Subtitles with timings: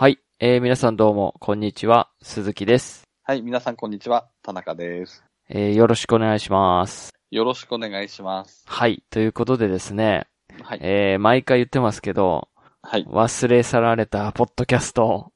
[0.00, 0.18] はい。
[0.38, 2.08] えー、皆さんどうも、こんにちは。
[2.22, 3.02] 鈴木です。
[3.22, 4.30] はい、皆さんこんにちは。
[4.42, 5.22] 田中です。
[5.50, 7.12] えー、よろしくお願いします。
[7.30, 8.64] よろしくお願いします。
[8.66, 9.04] はい。
[9.10, 10.26] ということでですね、
[10.62, 10.78] はい。
[10.80, 12.48] えー、毎回言ってますけど、
[12.80, 13.04] はい。
[13.10, 15.32] 忘れ去られたポッドキャスト、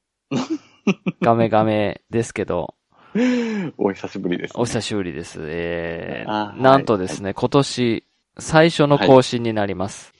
[1.21, 2.73] ガメガメですけど、
[3.77, 5.41] お久しぶりです、お久しぶりです。
[5.41, 8.03] えー、なんとですね、今年、
[8.39, 10.11] 最初の更新になります。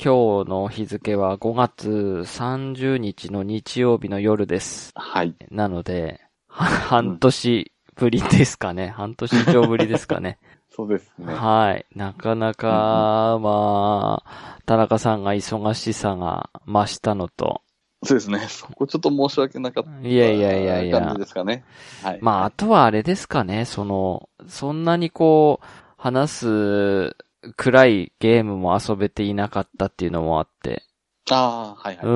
[0.00, 4.92] 今日の日付は5月30日の日曜日の夜です。
[4.94, 5.34] はい。
[5.50, 8.90] なので、は半年ぶりですかね。
[8.90, 10.38] 半年以上ぶりですかね。
[10.70, 11.34] そうですね。
[11.34, 11.84] はい。
[11.96, 17.62] なかなか、まあ、田中さんが忙しさが増したのと、
[18.04, 18.38] そうですね。
[18.48, 20.08] そこちょっと申し訳なかった。
[20.08, 21.64] いやいやいやいや感じですかね。
[22.04, 22.18] はい。
[22.22, 27.16] まあ、あとはあれですかね、その、そんなにこう、話す
[27.56, 30.82] 暗いゲームも遊べていなかったっていうのもあって、
[31.30, 32.06] ああ、はいはい。
[32.06, 32.10] う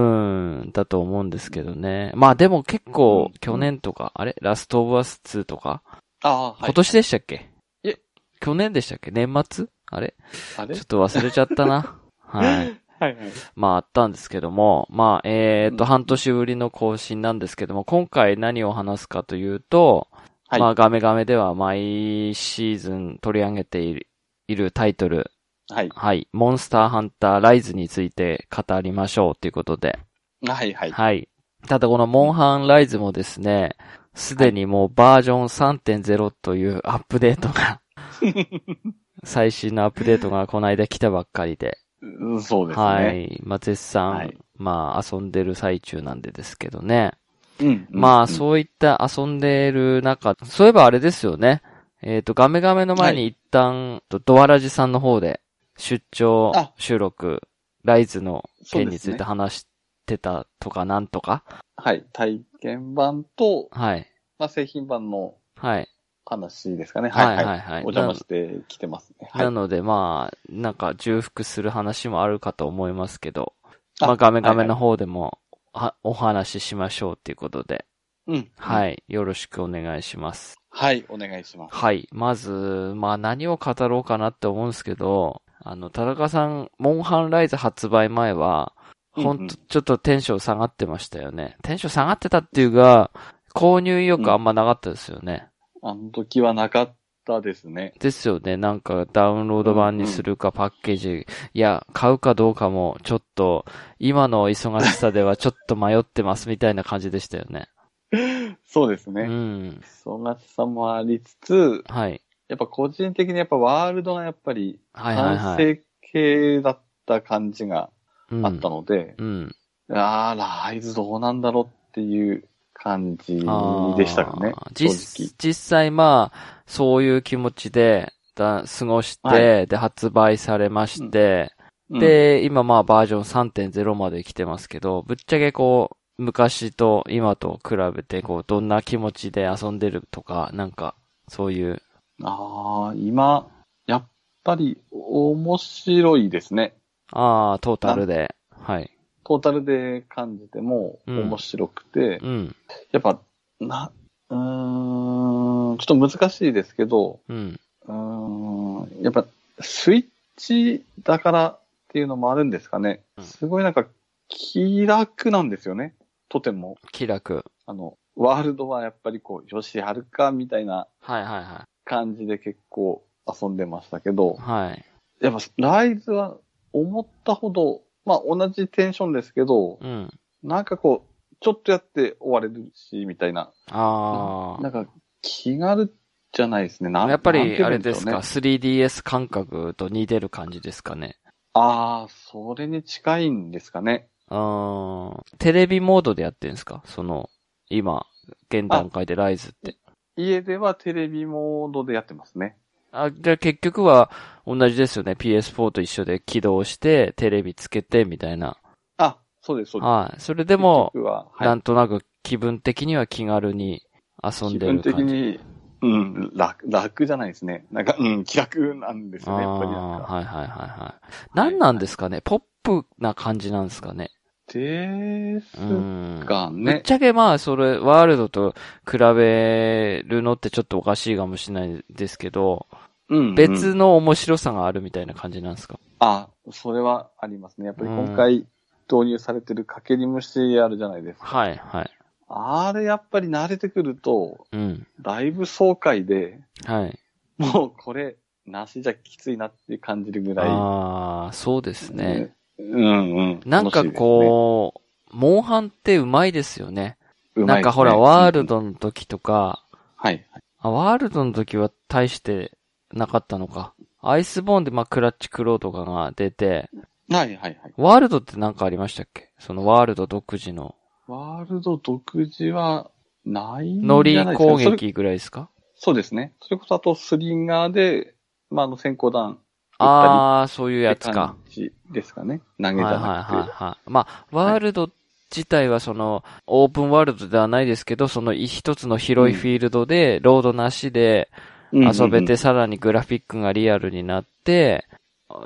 [0.65, 2.13] ん、だと思うんですけどね。
[2.15, 4.37] まあでも結構うん、去年とか、あれ？
[4.41, 5.83] ラストオブアス2とか、
[6.23, 6.65] ああ、はい。
[6.65, 7.51] 今年でしたっけ？
[7.85, 7.99] いえ？
[8.41, 9.11] 去年でしたっけ？
[9.11, 9.67] 年末？
[9.91, 10.15] あれ？
[10.57, 10.75] あれ？
[10.75, 11.99] ちょっと忘れちゃったな。
[12.21, 12.47] はい。
[12.47, 13.17] はいはい。
[13.55, 20.09] まああったんですけども、まあ、えー、っと、うん半年ぶりの更新なんですけども、今回何を話すかというと、
[20.49, 20.61] はい。
[20.61, 24.07] まあガメガメでは毎シーズン取り上げている
[24.53, 25.31] いるタイトル、
[25.69, 25.89] はい。
[25.95, 29.99] はい、モンスターハンターライズについて語りましょうということで、
[30.47, 30.91] はいはい。
[30.91, 31.29] はい。
[31.67, 33.77] ただこのモンハンライズもですね、
[34.15, 37.81] すでにもうバージョン3.0というアップデートが、
[39.25, 42.85] 最新のアップデートがこの間来たばっかりで、うんそうですね。
[42.85, 43.41] はい。
[43.45, 47.13] まあ、絶賛、はいまあ、遊んでる最中なんでですけどね。
[47.61, 47.87] うん。
[47.91, 51.63] まあ、うそういった遊んでる中、そういえばあれですよね。
[52.03, 55.41] えっ、と、ガメガメの前に一旦、とドアラジさんの方で
[55.79, 57.43] 出張あ収録、
[57.85, 59.67] ライズの件について話し
[60.07, 61.35] てたとかなんとか。
[61.35, 61.43] ん
[61.77, 62.05] はい。
[62.13, 64.07] 体験版と、はい。
[64.39, 65.89] まあ、製品版のはい。
[66.25, 67.09] 話ですかね。
[67.09, 67.49] ははいいはいい。
[67.61, 67.85] ははい。
[67.85, 69.29] お邪魔してきてますね。
[69.31, 69.51] はいな。
[69.51, 73.55] ので、まあ、なんか重複する話もあるかと思いますけど、
[74.01, 75.39] あまあ、ガメガメのはい方でも、
[75.73, 77.87] はお話ししましょうっていうことで、
[78.27, 78.51] うん。。
[78.57, 79.13] はいい。
[79.13, 80.62] よろしくお願いします。
[80.75, 81.05] はい。
[81.09, 81.75] お願いします。
[81.75, 82.09] はい。
[82.13, 82.51] まず、
[82.97, 88.73] まあ何を語ろうかなって思うんですけど、あの、田中さん、モンハンライズ発売前は、
[89.13, 91.57] ほんうんうんと、ちょっとテンション下がってましたよね。
[91.63, 93.11] テンション下がってたっていうか、
[93.55, 95.47] 購入意欲あんまなかったですよね。
[95.83, 96.95] あの時はなかっ
[97.27, 97.93] たですね。
[98.01, 98.57] ですよね。
[98.57, 103.67] なんかダウンロード版にするかパッケージ、いや、買うかどうかもちょっと、
[103.99, 107.69] 今の忙しさではちょっと迷ってますみたいな感じでしたよね。
[108.13, 109.25] う そうですね。
[109.25, 109.81] ん。
[110.05, 112.21] 忙しさもありつつ、はい。
[112.49, 115.77] やっぱ個人的にやっぱワールドがやっぱり完はい。
[115.77, 117.91] 成形だった感じが
[118.31, 119.55] うんあったので、うん。
[119.91, 120.35] ああ、
[120.67, 125.31] ライズどうなんだろうっていう感じでしたかね実直。
[125.39, 131.53] 実際まあ、そういう気持ちで、だ過ごして、はで、発売されまして、
[131.91, 140.95] うん、で、今まあバージョン3.0まで来てますけど、ぶっちゃけこう、昔と今と比べて、こう、どんな気持ちで遊んでるとか、なんか、
[141.29, 141.83] そういう、
[142.23, 143.49] ああ、今、
[143.87, 144.05] やっ
[144.45, 146.75] ぱり面白いですね。
[147.13, 148.91] ああ、トータルで、はい。
[149.25, 152.57] トータルで感じてもうん面白くて、うん、
[152.91, 153.21] やっぱ、
[153.61, 153.91] な、
[154.29, 157.61] うーん、ちょっと難しいですけど、うん。
[157.87, 159.27] うーん、やっぱ、
[159.61, 160.07] スイッ
[160.37, 163.25] チだからっていうのもあるんですかねうん。
[163.25, 163.87] すごいなんか、
[164.29, 165.95] 気楽なんですよね。
[166.33, 166.79] とても。
[166.93, 167.45] 気楽。
[167.67, 174.85] あの、ワールドはやっぱりこう、よし、やるか、みたいなはいはいは感じで結構遊んでましたけどい。、はい。
[175.21, 176.39] やっぱ、ライズは
[176.73, 180.11] 思ったほど、まあ同じテンションですけど、うん。
[180.43, 183.53] なんかこう、ちょっとやって終われるし、みたいな。
[183.71, 184.63] ああ。
[184.63, 184.87] なんか、
[185.21, 185.95] 気軽
[186.33, 186.89] じゃないですね。
[186.89, 191.17] なんやっぱり、なんて言あれうんでしょうねですか、3DS 感覚と似てる感じですかね？
[191.53, 194.09] ああ、それに近いんですかね。
[194.35, 196.83] あーテレビモードでやってるんですか？
[196.87, 197.29] その、
[197.69, 198.07] 今、
[198.49, 199.77] 現段階でライズって。
[200.17, 202.57] 家ではテレビモードでやってますね。
[202.93, 204.11] あ、じゃあ結局は
[204.47, 205.13] 同じですよね。
[205.13, 208.57] PS4 と一緒で起動して、テレビつけて、みたいな。
[208.97, 209.89] あ、そうです、そうです。
[209.89, 210.21] はい。
[210.21, 213.83] それでも、は、はい、なんとなく気分的には気軽に
[214.23, 215.15] 遊ん気分でる感じ。
[215.15, 215.41] 的に、
[215.83, 217.67] うん、楽、楽じゃないですね。
[217.71, 221.07] なんか、うん、気楽なんですよね、やっぱりはいはいはいはい。
[221.35, 224.11] 何なんですかね、ポップな感じなんですかね？
[224.53, 226.21] ですうん。
[226.25, 226.83] がぶっね。
[226.85, 228.55] ちゃけまあ、それ、ワールドと
[228.91, 232.67] 比べるのってちょっとおかしいかもしれないですけど、
[233.09, 233.35] うん、うん。
[233.35, 235.79] 別の面白さがあるみたいな感じなんですか？
[235.99, 237.67] あ、それはありますね。
[237.67, 238.47] やっぱり今回、
[238.91, 241.27] 導入されてるかけり虫あるじゃないですか。
[241.27, 241.91] はい、はい。
[242.29, 244.87] あれやっぱり慣れてくると、うん。
[245.01, 246.99] だいぶ爽快で、はい。
[247.39, 248.17] もうこれ、
[248.47, 250.49] なしじゃきついなって感じるぐらい。
[250.49, 252.35] ああ、そうですね。
[252.71, 253.41] うんうん。
[253.45, 254.75] なんかこ
[255.13, 256.97] う、モンハンってうまいですよね。
[257.35, 258.45] う、なんかほら、ワール。
[258.45, 259.65] ドの時とか、
[259.97, 260.25] はい。
[260.59, 262.57] あ、ワールドの時は大して
[262.93, 263.75] なかったのか。
[264.01, 266.71] アイスボーンでまあクラッチクローとかが出て、
[267.09, 267.59] はいはいはい。
[267.77, 269.31] ワールドってなんかありましたっけ？
[269.39, 270.75] そのワールド独自の。
[271.07, 272.91] ワールド独自は
[273.25, 274.45] ないんじゃ乗りないですか？
[274.45, 275.51] 攻撃ぐらいですか？
[275.77, 276.33] そうですね。
[276.41, 278.15] それこそあとスリンガーで、
[278.51, 279.39] まあ、あの先行弾
[279.83, 281.37] ああ、そういうやつか感。
[281.49, 282.41] じですかね。
[282.59, 283.49] 投はいげじゃはいはい。
[283.51, 283.91] はい。
[283.91, 284.91] まあ、ワールド
[285.35, 291.31] 自体はその、オープンワールドではないですけど、その一つの広いフィールドで、ロードなしで
[291.73, 294.87] 遊べて、さらにグラフィックがリアルになって、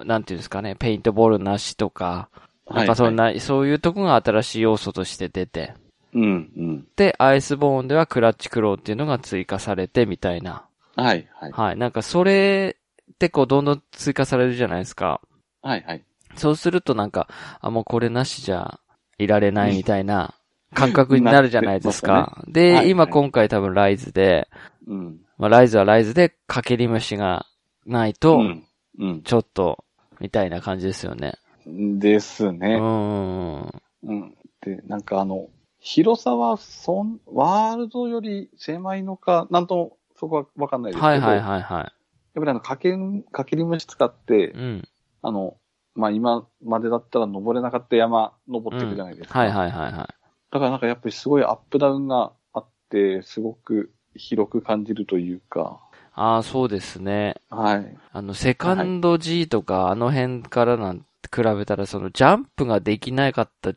[0.05, 2.29] なんていうんですかね、ペイントボールなしとか、
[2.69, 3.33] なんかそんな。
[3.33, 5.75] な、そういうとこが新しい要素として出て、
[6.13, 6.87] うんうん。
[6.97, 10.65] で、アイスボーンではクラッチクローっていうのが追加されてみたいな。
[10.97, 11.53] はいはい。
[11.53, 11.77] はい。
[11.77, 12.77] なんかそれ
[13.13, 15.21] ってこうどんどん追加されるじゃないですか。
[15.63, 16.05] はいはい。
[16.37, 17.29] そうするとなんか、
[17.61, 18.79] あ、もうこれなしじゃ
[19.19, 20.35] いられないみたいな
[20.75, 22.45] 感覚になるじゃないですか。
[22.49, 24.49] で、はい今今回多分ライズで、
[24.87, 25.21] うん。
[25.39, 27.47] まあライズはライズでかけり虫が
[27.87, 28.65] ないと、うん。
[28.99, 29.23] うん。
[29.23, 29.85] ちょっと、
[30.21, 31.35] みたいな感じですよね。
[31.67, 32.77] うですね。
[32.77, 33.83] ん。
[34.03, 34.37] うん。
[34.61, 35.49] で、なんかあの、
[35.81, 41.07] 広さは、そん、ワールドより狭いのか、なんとも、そこはわかんないですけど。
[41.07, 41.96] はいはいやっはい
[42.41, 42.97] はぱりあの、かけ、
[43.33, 44.89] かけり虫使ってい。、うん。
[45.23, 45.57] あの、
[45.95, 49.39] まあ、今までだったら登れなかった山登っていくじゃないですか。
[49.39, 50.27] はいはいはいはい。
[50.51, 55.81] だからなんかやっぱりすごいアップダウンがあって、すごく広く感じるというか、
[56.17, 57.37] ああ、そうですね。
[57.51, 57.97] はい。
[58.11, 63.75] あの、セカンド G とか、あの辺からなんて比べたら、そのジャンプができなかった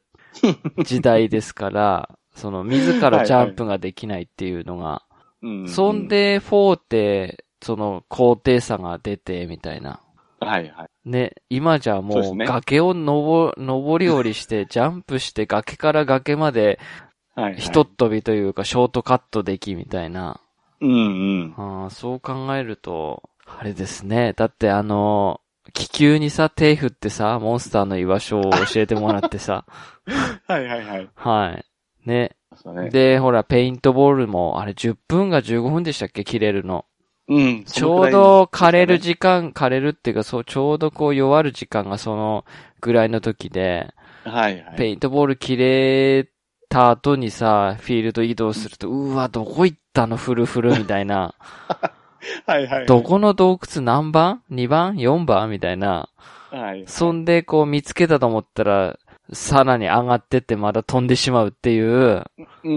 [0.83, 5.03] 時代ですから、その自らジャンプができないっていうのが、
[5.43, 10.01] うんそん、で4って、その高低差が出て、みたいな。
[10.39, 11.09] はいはい。
[11.09, 16.79] ね、今じゃもう崖を登、登り降りして、 ジャンプして崖から崖まで、
[17.35, 17.55] はい、はい。
[17.55, 20.39] ひとっ飛びというか、ショートカットでき、みたいな。
[20.81, 21.53] うんうん。
[21.57, 24.33] あーそう考えると、あれですね。
[24.33, 25.41] だってあの、
[25.73, 29.65] 気球にさ、手振ってさ、モンスターの居場所を教えてもらってさ。
[30.47, 31.09] はいはいはい。
[31.15, 31.65] はい。
[32.07, 32.35] ね、
[32.91, 36.23] で、ほら、ペイントボールも、あれ10分が15分でしたっけ？
[36.23, 36.85] 切れるの。
[37.29, 37.63] うん。
[37.63, 42.43] ちょうど枯れる時間、枯れるっていうか、そう、ちょうどこう弱る時間がその
[42.81, 43.93] ぐらいの時で、
[44.23, 44.75] はいはい。
[44.77, 46.27] ペイントボール切れ
[46.69, 50.17] た後にさ、フィールド移動すると、うわ、どこ行ったの？
[50.17, 51.35] フルフルみたいな。
[52.45, 52.85] はいはい。
[52.85, 55.49] どこの洞窟何番 ?2 番 ?4 番？
[55.49, 56.09] みたいな。
[56.51, 56.83] はい。
[56.87, 58.97] そんで、こう見つけたと思ったら、
[59.31, 62.25] さらに上がってってまだ飛んでしまうっていう、うん
[62.63, 62.73] うん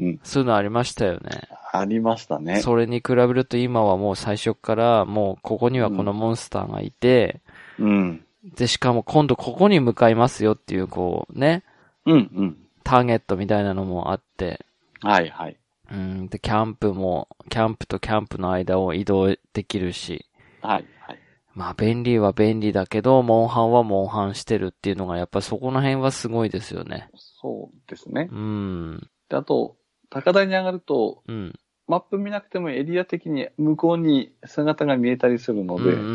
[0.00, 0.20] うんうん。
[0.22, 1.42] そういうのありましたよね。
[1.78, 2.60] ありましたね。
[2.60, 7.40] それに比べると今はもう最初から、もうここにはこのモンスターがいて、
[7.78, 8.24] うん。
[8.56, 11.64] で、しかも今度ここに向かいますよっていう、こうね、
[12.06, 12.56] うんうん。
[12.84, 14.64] ターゲットみたいなのもあって、
[15.00, 15.56] はいはい。
[15.90, 20.26] うん、で、キャンプも、キャンプとキャンプの間を移動できるし、
[20.60, 21.18] はいはい。
[21.54, 27.08] まあ便利は便利だけど、モンハンはモンハンしてるっていうのがやっぱそこの辺はすごいですよね。
[27.14, 28.34] そうですねう。
[28.36, 29.08] ん。
[29.28, 29.76] で、あと、
[30.10, 31.58] 高台に上がると、うん。
[31.88, 36.12] マップ見なくてもエリア的に向こうに姿が見えたりするので、うんうんうんう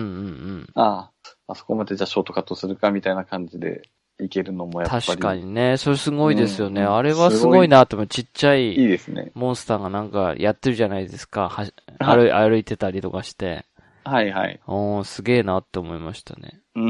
[0.59, 0.69] ん。
[0.75, 1.09] あ
[1.47, 3.81] あ、あそこまでじゃあショートカットするかみたいな感じで
[4.19, 5.03] 行けるのもやっぱり。
[5.03, 5.35] 確か。
[5.35, 6.81] にね、それすごいですよね。
[6.81, 8.07] うんあれはすごいなと思う。
[8.07, 9.31] ちっちゃいいいですね。
[9.33, 11.49] モンスターがなんかやってるじゃないですか。
[11.49, 13.65] ははい歩い歩いてたりとかして。
[14.05, 14.59] はいはい。
[14.67, 16.61] おー、すげえなって思いましたね。
[16.75, 16.89] うんう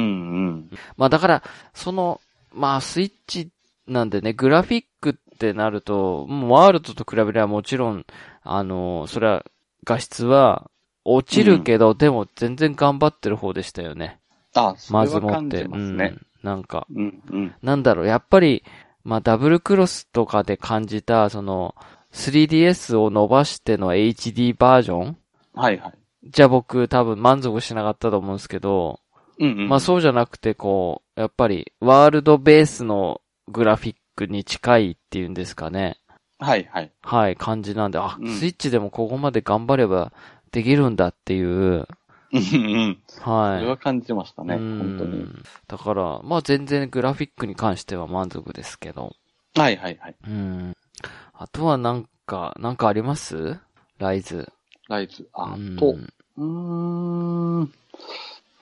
[0.52, 0.70] ん。
[0.98, 2.20] まあだから、その、
[2.52, 3.50] まあスイッチ
[3.88, 8.06] なんでね、グラフィックってなると、もうワールドと比べればもちろん、
[8.44, 9.46] あの、それは
[9.84, 10.70] 画質は
[11.06, 14.20] 落ちるけど、でも全然頑張ってる方でしたよね。
[14.56, 15.64] あ、そまれは感ずもって。
[15.64, 16.14] じますね。
[16.16, 16.28] うん。
[16.44, 17.56] なんか、うんうん。
[17.62, 18.64] なんだろう、やっぱり、
[19.04, 21.76] まあダブルクロスとかで感じた、その、
[22.14, 25.18] 3DS を伸ばしての HD バージョン？
[25.56, 25.94] はいはい。
[26.30, 29.00] じゃあ僕多分満足しなかったと思うんですけど、
[29.40, 29.70] うんうん。
[29.70, 35.98] まあそうじゃなくてこう、やっぱりワールドベースのグラフィックに近いっていうんですかね。
[36.44, 36.92] はいはい。
[37.02, 40.12] はい、感じなんで、あ、うんスイッチでもここまで頑張れば
[40.52, 41.88] できるんだっていう、
[42.32, 43.00] うんうん。
[43.08, 43.62] そはい。
[43.62, 44.56] れは感じましたね。
[44.56, 45.28] うん本当に。
[45.68, 49.16] だから、まあ全然グラフィックに関しては満足ですけど。
[49.56, 50.16] はいはいはい。
[50.28, 50.76] うん。
[51.34, 53.60] あとはなんか、なんかあります？
[54.00, 54.52] ライズ。
[54.90, 55.28] ライズ。
[55.34, 55.96] あうんと、
[56.38, 57.60] うーん。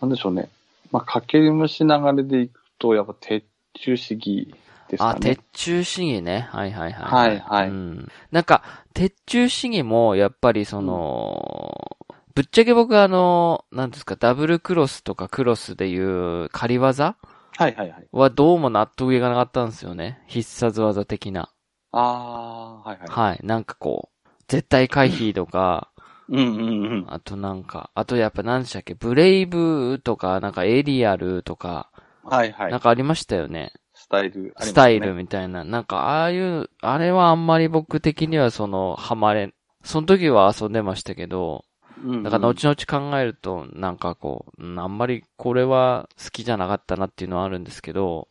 [0.01, 0.49] なんでしょうね。
[0.91, 3.45] まあ、かける虫流れでいくと、やっぱ鉄
[3.75, 4.53] 中主義
[4.91, 5.19] ですかあ、ね。
[5.19, 6.47] 鉄柱主義ね。
[6.51, 7.29] はいはいはい。
[7.29, 8.07] はいはいうん。
[8.31, 8.61] なんか、
[8.93, 11.97] 鉄柱主義も、やっぱりその、
[12.35, 15.97] ぶっちゃけ僕はあの、なんですか、ダブルクロスとかクロスでい
[16.43, 17.15] う仮技
[17.57, 18.07] はいはいはい。
[18.11, 20.21] はどうも納得いかなかったんですよね。
[20.27, 21.49] 必殺技的な。
[21.91, 23.09] ああ、はいはい。
[23.09, 23.39] はい。
[23.43, 25.89] なんかこう、絶対回避とか、
[26.29, 27.05] うんうんうん。
[27.07, 31.91] あとなんか、あとやっぱ何でしたっけ、ブレイブとか、なんかエリアルとか、
[32.23, 32.71] はいはい。
[32.71, 33.73] なんかありましたよね。
[34.11, 35.63] スタイルね、スタイルみたいな。
[35.63, 39.53] なんか、ああいう、あれはあんまり僕的にはその、ハマれ、
[39.83, 41.63] その時は遊んでましたけど、
[42.03, 42.23] うんうん。
[42.23, 48.27] なんか後々考えると、なんかこう、うんあんまりこれは好きじゃなかったなっていうのはあるんですけど、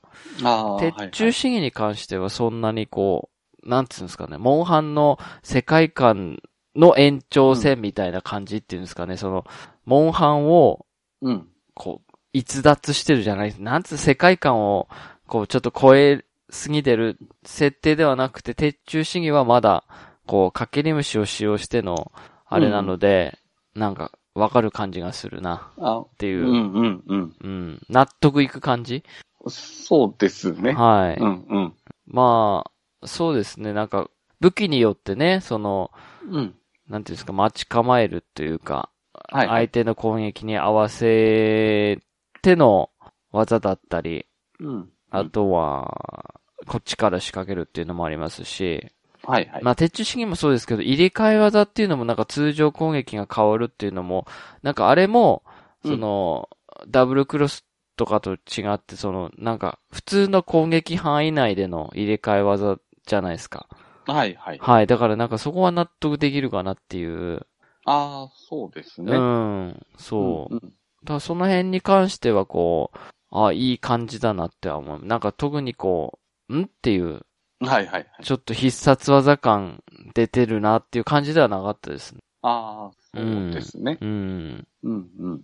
[0.81, 3.31] 鉄柱主義に関してはそんなにこ
[3.65, 6.41] う、なんつうんですかね、モンハンの世界観
[6.77, 9.45] の延長線みたいな感じっていうんですかね、その、
[9.85, 10.85] モンハンを、
[11.23, 11.49] うん。
[11.75, 14.89] こう、逸脱してるじゃないなんつう世界観を、
[15.31, 19.85] こう、ちょっと超えすぎてる設定ではなくて、鉄柱主義はまだ、
[20.27, 22.11] こう、かけり虫を使用しての、
[22.47, 23.39] あれなので、
[23.75, 27.37] なんか、わかる感じがするな、あっていうう、んうんうん。
[27.41, 29.05] うん、納得いく感じ？
[29.49, 30.73] そうですね。
[30.73, 31.21] はい。
[31.21, 31.75] うんうん。
[32.07, 32.65] ま
[33.03, 34.11] あ、そうですね、なんか、
[34.41, 35.93] 武器によってね、その、
[36.29, 36.55] うん。
[36.89, 42.01] なんていうんですか、待ち構えるというか、はいはい相手の攻撃に合わせ
[42.43, 42.91] ての
[43.33, 44.27] 技だったり、
[44.59, 44.89] うん。
[45.11, 49.63] あとは、こっちから仕掛けるっていうのもありますし、はいはい。
[49.63, 54.27] まあ、鉄柱主義もそうですけど、入れ替え技っていうのもなんか通常攻撃が変わるっていうのも、
[54.63, 55.43] なんかあれも、
[55.85, 56.49] その、
[56.89, 57.65] ダブルクロス
[57.97, 63.69] とかと違って、その、なんか、普通の攻撃範囲内での入れ替え技じゃないですか。
[64.07, 64.59] はいはい。
[64.59, 64.87] はい。
[64.87, 67.47] だからなんかそこは納得できるかなっていう。
[67.85, 69.13] ああ、そうですね。
[69.17, 69.87] うん。
[69.99, 70.55] そう。
[70.55, 70.67] んんだ
[71.09, 72.99] からその辺に関してはこう、
[73.33, 75.05] あいい感じだなっては思う。
[75.05, 76.19] なんか特にこ
[76.49, 76.65] う、ん？
[76.65, 77.23] っていう、
[77.61, 78.07] はいはいはい。
[78.23, 79.83] ちょっと必殺技感
[80.15, 82.21] 出てるなっていう感じではなかったですね。
[82.43, 83.99] ああ、そうですね。
[84.01, 84.67] うん。
[84.83, 85.43] うんうん。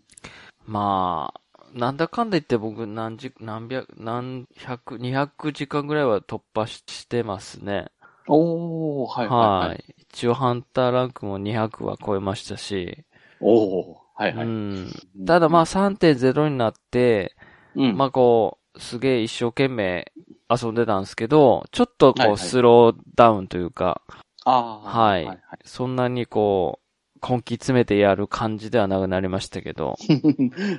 [0.67, 1.41] まあ、
[1.75, 7.87] なんだかんだ言って僕何時、何百、何百、二百時間ぐらいは突破ししてますね。
[8.29, 9.69] おー、はいはいはい。
[9.69, 9.85] はい。
[9.99, 13.05] 一応ハンターランクも200は超えましたし。
[13.41, 14.47] おー、はいはい。
[14.47, 14.93] うん。
[15.27, 17.37] ただまあ3.0になって、
[17.77, 17.97] うん。
[17.97, 20.13] まあこう、すげえ一生懸命
[20.51, 24.03] 遊んでたんですけど、ちょっとはいはいこうスローダウンというか、
[24.45, 26.87] ああ、はいはいそんなにこう、
[27.29, 29.97] 根気詰めてやる感じではなくなりましたけど、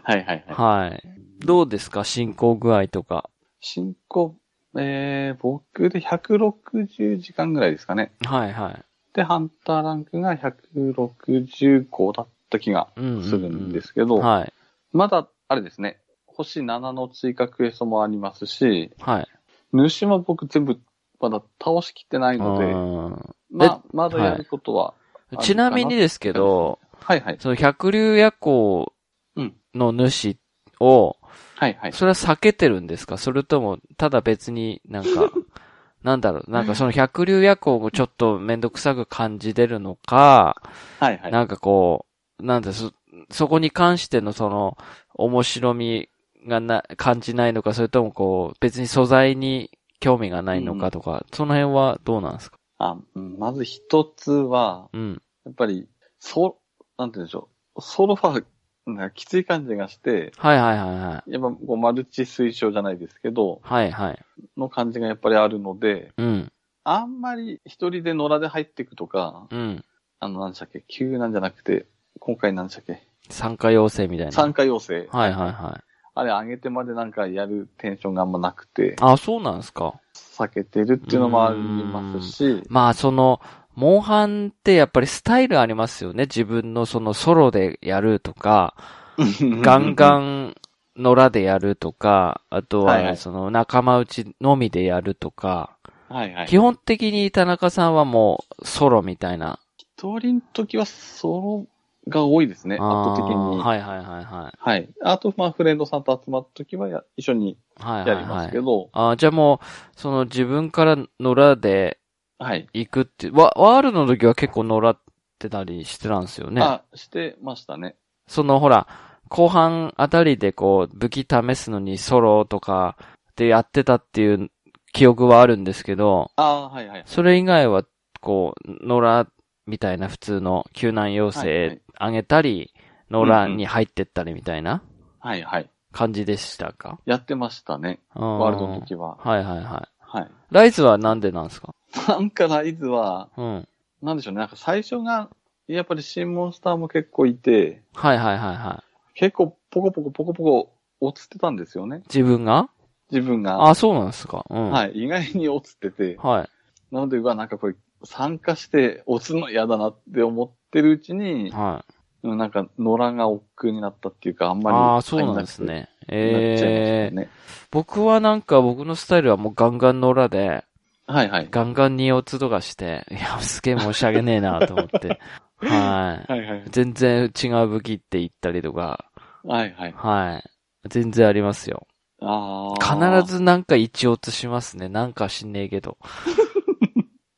[0.04, 0.18] はい。
[0.18, 0.90] はいはいはい。
[0.90, 1.04] はい。
[1.40, 2.04] どうですか？
[2.04, 3.30] 進行具合とか。
[3.60, 4.36] 進行、
[4.78, 8.12] えー、僕で160時間ぐらいですかね。
[8.26, 8.84] はいはい。
[9.14, 14.54] で、ハンターランクが165だった気がうんうんうんするんですけど、はい。
[14.94, 16.00] まだ、あれですね、
[16.38, 19.28] 星7の追加クエストもありますし、はい。
[19.74, 20.80] 主も僕全部
[21.20, 24.94] まだ倒しきってないので、うんまあ、まだやることは、
[25.42, 27.38] ちなみにですけど、はいはい。
[27.40, 28.94] その百竜夜行
[29.36, 30.38] うんの主
[30.80, 31.18] を、
[31.56, 31.94] はいはい。
[31.94, 33.18] それは避けてるんですか？
[33.18, 35.32] それとも、ただ別になんか、
[36.04, 40.62] なんだろう、なんかその百竜夜行をちょっとめんどくさく感じてるのか、
[41.00, 41.32] はいはい。
[41.32, 42.06] なんかこ
[42.40, 42.92] う、なんだ、そ、
[43.32, 44.78] そこに関してのその、
[45.16, 46.10] 面白み
[46.46, 52.58] がな、感じないのか、それともこう、別に素材に興味がないのかとか、その辺はどうなんですか？
[52.80, 55.22] あうんまず一つは、うん。
[55.46, 55.88] やっぱり、
[56.20, 56.60] そ、
[56.98, 57.82] なんて言うんでしょう。
[57.82, 58.46] ソロファー、
[58.86, 61.32] なんかきつい感じがして、はいはいはいはい。
[61.32, 64.20] やっぱこうマルチ推奨じゃないですけど、はいはい。
[64.56, 66.52] の感じがやっぱりあるので、うん。
[66.84, 69.84] あんまり一人で野良で入っていくとか、うん。
[70.20, 71.86] あの、なんでしたっけ、急なんじゃなくて、
[72.20, 74.32] 今回なんでしたっけ、参加要請みたいな。
[74.32, 75.08] 参加要請。
[75.10, 75.87] はいはいはい。
[76.20, 79.94] あれ上げてまでなんかやるテンションがあんまなくて、あ、そうなんですか。
[80.16, 83.40] 避けてるっていうのもありますし、まあその、
[83.76, 86.24] モンハンってやっぱりスタイルありますよね。
[86.24, 88.76] 自分のそのソロでやるとか、
[89.18, 90.56] ガンガン
[90.96, 95.78] 野良でやるとか、あとはその仲間内のみでやるとか、
[96.10, 96.48] はいはい。
[96.48, 99.60] 基本的に田中さんはもうソロみたいな。
[99.78, 101.68] 一人の時はソロ
[102.10, 103.60] が多いですね、圧倒的に。
[103.60, 104.58] はいはいはいはい。
[104.58, 104.90] はい。
[105.02, 108.48] あと、まあ、フレンドさんと集まった時はや一緒にはいはいやりまはい。
[108.48, 109.66] すけど、あーじゃあもう、
[110.00, 112.00] その自分から野良で
[112.40, 112.68] はい。
[112.74, 114.98] 行くって、ワワールドの時は結構野良っ
[115.40, 116.62] てたりしてたんですよね。
[116.62, 117.96] あ、してましたね。
[118.28, 118.88] そのほら、
[119.30, 122.98] 後半あたりでこう、武器試すのにソロとか
[123.36, 124.50] でやってたっていう
[124.94, 127.04] 記憶はあるんですけど、ああ、はいはい。
[127.06, 127.84] それ以外は、
[128.22, 129.28] こう、野良
[129.68, 132.74] みたいな普通の救難要請あげたり、
[133.12, 134.82] 野良に入ってったりみたいな
[135.20, 135.70] はいはい。
[135.92, 137.00] 感じでしたか？
[137.06, 138.00] やってましたね。
[138.14, 139.18] ワワールドの時は。
[139.18, 140.24] はいはいははい。
[140.24, 140.28] い。
[140.52, 141.74] ライズはなんでなんですか？
[142.08, 143.68] なんかライズは、うん。
[144.02, 144.40] なんでしょうね。
[144.40, 145.30] なんか最初が、
[145.68, 149.20] やっぱり新モンスターも結構いて、はいはいはいはい。
[149.20, 152.04] 結構ポコポコポコポコ落ちてたんですよね。
[152.08, 152.70] 自分が？
[153.12, 153.70] 自分が。
[153.70, 154.46] あ、そうなんですか。
[154.50, 154.70] うん。
[154.70, 154.92] はい。
[154.92, 156.18] 意外に落ちてて。
[156.18, 156.50] はい。
[156.94, 161.94] なので、うわ、なんかこれ、参加して落ちるの嫌だなって思ってるうちに、はい。
[162.24, 164.78] うんなんか、野良が億劫になったっていうか、あんまり。
[164.78, 165.60] ああ、そうなんです。
[165.60, 165.88] ね。
[166.10, 167.30] ええしたね。
[167.70, 170.64] 僕はなんか僕のスタイルはもうガンガン野良で、
[171.06, 171.48] はいはい。
[171.50, 175.20] ガンガンにオツとかして、いや、すげえ申し訳ねえなと思って。
[175.58, 176.32] はい。
[176.32, 176.64] はいはい。
[176.70, 179.06] 全然違う武器って言ったりとか、
[179.44, 179.94] はいはい。
[179.96, 180.90] はい。
[180.90, 181.88] 全然ありますよ。
[182.22, 183.22] ああ。
[183.22, 183.36] 必。
[183.36, 184.90] ずなんか一オツしますね。
[184.90, 185.98] なんか知んねえけど。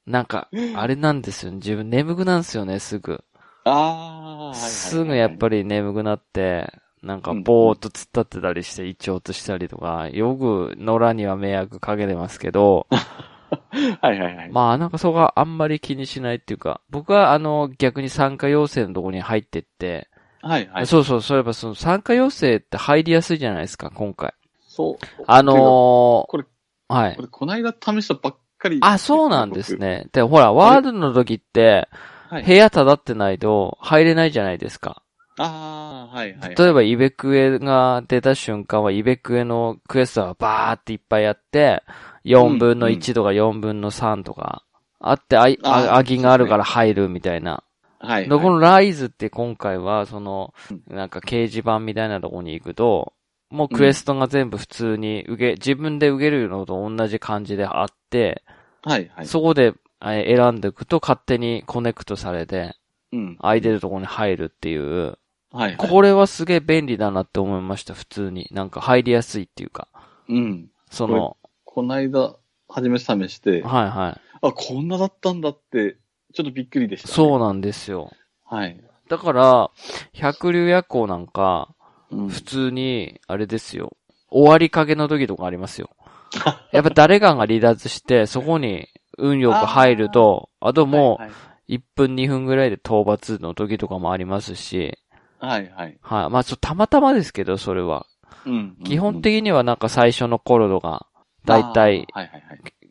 [0.10, 1.58] なんか、あれなんですよね。
[1.58, 3.24] 自分眠くなんですよね、すぐ。
[3.64, 4.62] ああ、はいはいはい。
[4.62, 6.74] すぐやっぱり眠くなって、
[7.04, 12.88] なんかぼーっと突っ立ってたりして一オツしたりとか、よく野良には迷惑かけてますけど、
[14.02, 14.50] はいはいはい。
[14.52, 20.10] まあなんかそこはあんまり気にしないっていうか、僕はあの逆に参加要請のところに入ってって、
[20.42, 20.88] はいはい。
[20.88, 24.34] そうそう、そういえばその参加要請って入りやすいじゃないですか、今回。
[24.68, 25.24] そう。
[25.28, 26.46] あのー、これ、
[26.88, 27.22] はいこ。
[27.22, 28.78] れ、こないだ試したばっかり。
[28.82, 29.78] あ、そうなんです。
[29.78, 30.08] ね。
[30.12, 31.90] で、ほら、ワールドの時って、
[32.30, 32.44] はい。
[32.44, 35.02] 部屋漂ってないと入れないじゃないですか。
[35.40, 36.56] ああ、はいはい。
[36.56, 41.82] 例えば、イベクエが出た瞬間は、イベクエのクエストはバーっていっぱいやって、
[42.26, 44.64] 4分の1とか4分の3とか、
[45.00, 47.64] あって、あい、ああ、アギがあるから入るみたいな。
[48.00, 50.54] はい、はこのライズって今回は、その、
[50.88, 53.14] なんか掲示板みたいなとこに行くと、
[53.50, 58.44] もうクエストが全部普通に受け、自分で受けるのと同じ感じであって、
[58.84, 59.26] はいはい。
[59.26, 62.76] そこでえ選んでいくと勝手にコネクトされて、
[63.12, 63.38] うん。
[63.38, 65.18] 空いてるところに入るっていう、
[65.52, 65.90] はいはい。
[65.90, 68.48] これはすげえ便利だなって思いました、普通に。
[68.52, 69.88] なんか入りやすいっていうか。
[70.28, 70.70] うん。
[70.92, 72.36] その、こないだ、
[72.68, 74.22] 初めて試して、はいはい。
[74.42, 75.98] あ、こんなだったんだって、
[76.34, 77.14] ちょっとびっくりでした、ね。
[77.14, 78.12] そうなんですよ。
[78.46, 78.80] はい。
[79.10, 79.72] だから、
[80.14, 81.74] 百竜夜行なんか、
[82.12, 82.30] うん。
[82.30, 83.96] 普通に、あれですよ。
[84.30, 85.90] 終わりかけの時とかありますよ。
[86.72, 91.32] やっぱ誰かが離脱して、そこに運よく入ると、あともはい、う
[91.70, 94.98] 1分2分ぐらいで討伐の時とかもありますし、
[95.40, 95.98] はいはい。
[96.02, 96.30] はい。
[96.30, 98.06] まあ、ちょっとたまたまですけど、それは。
[98.46, 98.76] うん。
[98.84, 101.08] 基本的にはなんか最初の頃とか、
[101.46, 102.08] だいたい。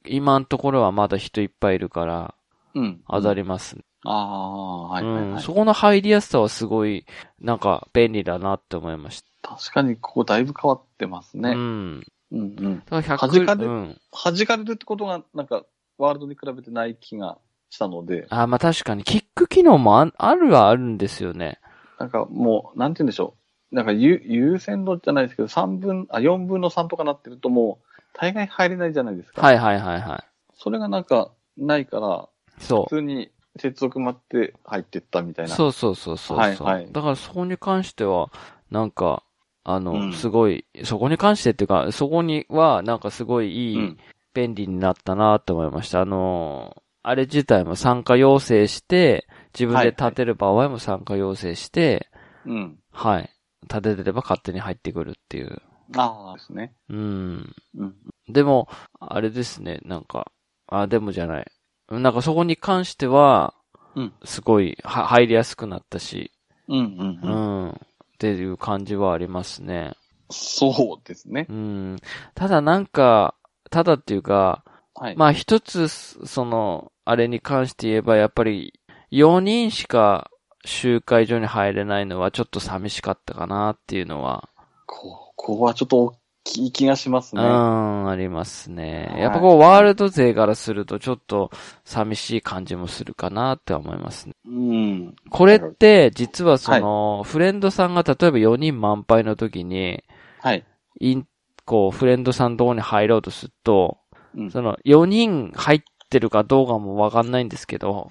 [0.07, 2.35] 今のところはまだ人いっぱいいるから、
[2.75, 3.01] うん。
[3.09, 3.83] 当たりますね。
[4.05, 5.33] ああ、はいはいうん。
[5.35, 5.43] はい。
[5.43, 7.07] そこの入りやすさはすごい、
[7.41, 11.39] なんか便利だなって思いまし確かに、ここだいぶ変わってますた。
[11.39, 11.51] ね。
[11.51, 11.99] ううん。
[11.99, 12.03] ん。
[12.31, 14.01] うんだから100、弾かれうん。
[14.13, 15.65] 弾かれるってことが、なんか、
[15.99, 17.39] ワールドに比べてない気が
[17.71, 21.59] したので、あ、まあ確かに、キック機能もああるはあるんですよね。
[21.99, 23.35] なんかもう、なんて言うんでしょ
[23.73, 23.75] う。
[23.75, 29.43] なんか優優先度じゃないですけど、三分、あ、4分の3とかなってるともう、大概入れないじゃないですか。
[29.43, 30.29] はいはいはいはい。
[30.55, 32.29] それがなんか、ないから、
[32.59, 35.47] そ普通に接続待って入ってったみたう。
[35.47, 35.55] いな。
[35.55, 38.31] そうそうそうそうはいはいだからそこに関しては、
[38.71, 39.23] なんか、
[39.65, 43.99] あの、うんすごい、そこに関してっていうか、そこには、なんかすごいいい、うん。
[44.35, 46.01] 便利になったなって思いました。
[46.01, 52.11] あのーあれ自体も参加要請して、自分で立てる場合も参加要請して、
[52.45, 52.79] うん。
[52.91, 53.31] はい。
[53.63, 55.63] 立ててれば勝手に入ってくるっていう。
[55.97, 56.75] ああ、ですね。
[56.91, 57.55] うん。
[57.79, 57.95] うん。
[58.29, 58.69] でも、
[59.01, 60.33] あれですね、なんか、
[60.67, 61.47] あ、でもじゃない。
[61.91, 63.55] なんかそこに関しては、
[63.95, 66.31] うんすごい、は、入りやすくなったし、
[66.69, 67.67] うん、うん、ううん。
[67.69, 67.71] ん。
[67.71, 67.75] っ
[68.19, 69.95] ていう感じはありますね。
[70.31, 71.47] そうですね。
[71.49, 71.97] うん。
[72.35, 73.35] ただなんか、
[73.71, 75.17] ただっていうか、はい。
[75.17, 78.79] まあ一つ、その、あれに関して言えば、やっぱり、
[79.11, 80.31] 4人しか
[80.65, 84.49] 集会所に入れないのはちょっと寂しかったかなっていうのは、
[84.87, 87.45] ここはちょっと大きい気がしますうね。
[87.45, 89.09] ん、ありますね。
[89.13, 91.51] はいやっぱこう、ワールド勢からするとちょっと
[91.85, 94.35] 寂しい感じもするかなって思いますね。
[94.47, 95.17] うん。
[95.31, 100.03] これって、実はその、フレンドさんが例えば4人満杯の時に、
[100.41, 100.65] はい。
[101.01, 101.27] イン、
[101.65, 103.99] こう、フレンドさんのとこに入ろうとすると、
[104.35, 108.09] うんその、4人入ってるかどうかもわかんないんですけど、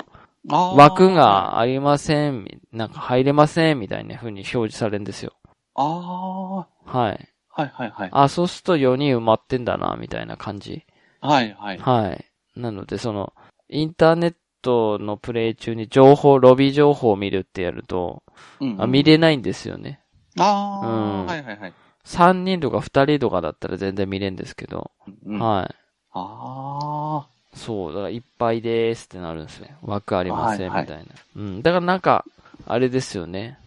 [0.48, 5.34] 枠がありません、なんか入れません、みたいな風に表示されるんですよ。
[5.76, 7.14] ああ、は
[7.58, 7.68] はい。
[7.68, 8.10] いはいはい。
[8.12, 10.86] あ、そうすると4人埋まってんだな、みたいな感じ？
[11.22, 11.78] はいはい。
[11.80, 12.26] はい。
[12.56, 13.34] なので、その、
[13.70, 18.24] インターネットのプレイ中に情報、ロビー情報を見るってやると、
[18.60, 20.00] うんうんあ見れないんですよね。
[20.40, 20.92] ああ、う
[21.24, 21.74] んはいはいはい。
[22.06, 24.92] 3人とか2人とかだったら全然見れるんですけど、
[25.26, 25.76] うん、はい。
[26.14, 29.76] あそう、だからいっぱいでーすってなるんですね。
[29.82, 31.06] 枠ありません、みはいはいたいな。
[31.36, 31.62] うん。
[31.62, 32.24] だからなんか、
[32.66, 33.58] あれですよね。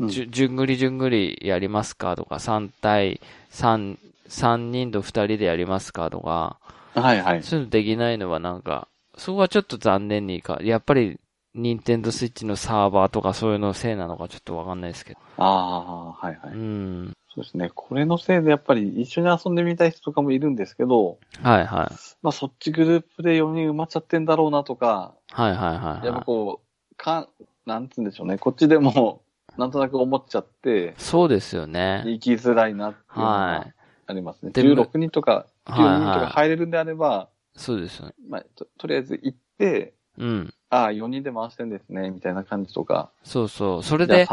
[0.00, 6.58] うんじゅじゅんぐりじゅんぐりやりますかとか、3対3、三人と2人でやりますかとか、
[6.94, 7.42] はいはい。
[7.42, 11.18] そういうのできないのはなんか、そこはちょっと残念にか、やっぱり、
[11.54, 15.20] ニンテンドスイッチのサーバーとかそういうのせいなのかちょっとわかんないですけど。
[15.36, 16.54] ああ、はいはい。
[16.54, 17.12] うん。
[17.34, 17.70] そうですね。
[17.74, 21.94] これのせいでやっぱり一緒に遊んでみたい人とかもいるんですけど、はいはい。
[22.22, 26.24] まあそっちグループで4人埋まっちゃってんだろうなとか、はいはいはい、やっぱはい。
[26.24, 27.28] こう、かん、
[27.66, 28.38] なんつうんでしょうね。
[28.38, 29.22] こっちでも、
[29.56, 32.02] なんとなく思っちゃって、そうですよね。
[32.06, 33.74] 行きづらいなっていうのはがい。
[34.06, 34.50] ありますね。
[34.52, 38.14] で16人とか、はい12人とかは入れるんであれば、そうですよね。
[38.28, 40.54] まあと、とりあえず行って、うん。
[40.68, 43.10] ああ、4人で回してんですね、みたいな感じとか。
[43.22, 43.82] そうそう。
[43.82, 44.26] それで、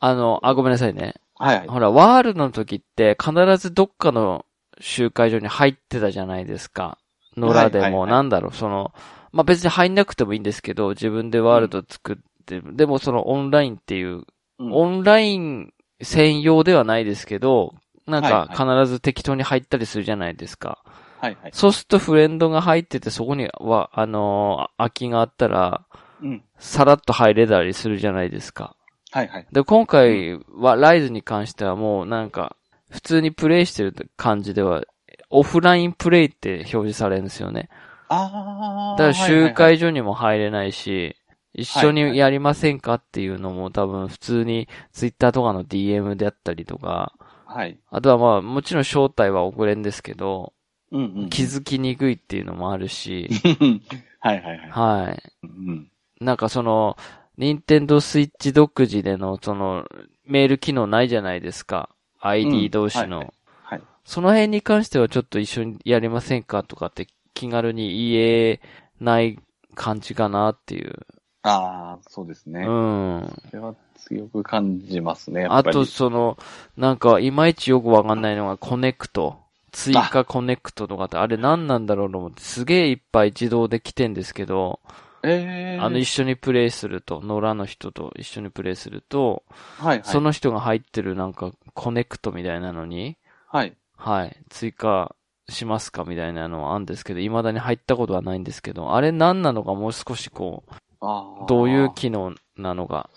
[0.00, 1.14] あの、あ、ごめんなさいね。
[1.36, 1.68] あはいはい。
[1.68, 4.46] ほら、ワールドの時って必ずどっかの
[4.80, 6.98] 集会所に入ってたじゃないですか。
[7.36, 8.92] 野良でも、はいはいはいなんだろう、その、
[9.32, 14.26] まあ、別に入んなくてもいいんですけど、自分でワールド作って、でもそのオンラインっていう、うん
[14.58, 17.74] オンライン専用ではないですけど、
[18.06, 20.82] なんかはい必ず適当に入ったりするじゃないですか。
[21.20, 21.50] はいはい。
[21.54, 25.86] そうするとフレンドが入ってて、そこには、あのー空きがあったら、
[26.22, 26.42] うん。
[26.58, 28.76] さらっと入れたりするじゃないですか。
[29.10, 29.46] はいはい。
[29.50, 32.56] で、今回は、ライズに関してはもうなんか、
[32.90, 34.82] 普通にプレイしてる感じでは、
[35.30, 37.68] オフラインプレイって表示されるんですよね。
[38.08, 39.02] ああ。
[39.02, 41.16] だから集会所にも入れないし、
[41.54, 47.12] 一緒にやりませんかっていうのも多分普通にツイッターとかの DM であったりとか、
[47.46, 47.78] はい。
[47.90, 50.52] あとはまあもちろん招待は遅れんですけど、
[50.90, 51.30] うんうん。
[51.30, 53.28] 気づきにくいっていうのもあるし、
[54.18, 54.70] はいはいはい。
[54.70, 55.22] はい。
[55.44, 55.90] うん。
[56.20, 56.96] なんかその、
[57.36, 59.86] ニンテンドースイッチ独自でのその、
[60.24, 61.90] メール機能ないじゃないですか。
[62.20, 63.18] ID 同士の。
[63.18, 63.28] うんはい
[63.64, 63.82] はい。
[64.04, 68.60] その辺に関してはちょっと一緒にやりませんかとかって気軽に言え
[69.00, 69.38] ない
[69.74, 71.06] 感じかなっていう。
[71.44, 72.64] ああ、そうですね。
[72.66, 73.32] うん。
[73.50, 75.68] それは強く感じますね、やっぱり。
[75.68, 76.38] あと、その、
[76.76, 79.38] なんか、いまいちよくわかんないのが、コネクト。
[79.70, 84.80] 追加コネクトとかって、あれ何なんだろうと思って、すげえいっぱい自動で来てんですけど、
[85.22, 89.42] ええあの、一緒にプレイすると、野良の人と一緒にプレイすると、
[89.78, 90.02] はいはい。
[90.04, 93.76] その人が入ってるなんか、コネクトみたいなのに、はい。
[93.96, 95.14] はい、追加
[95.48, 100.64] しますかみたいなのはあるんですけど、未だに入ったことはないんですけど、あれ何なのかもう少しこ。
[100.70, 103.10] う、どういう機能なのか、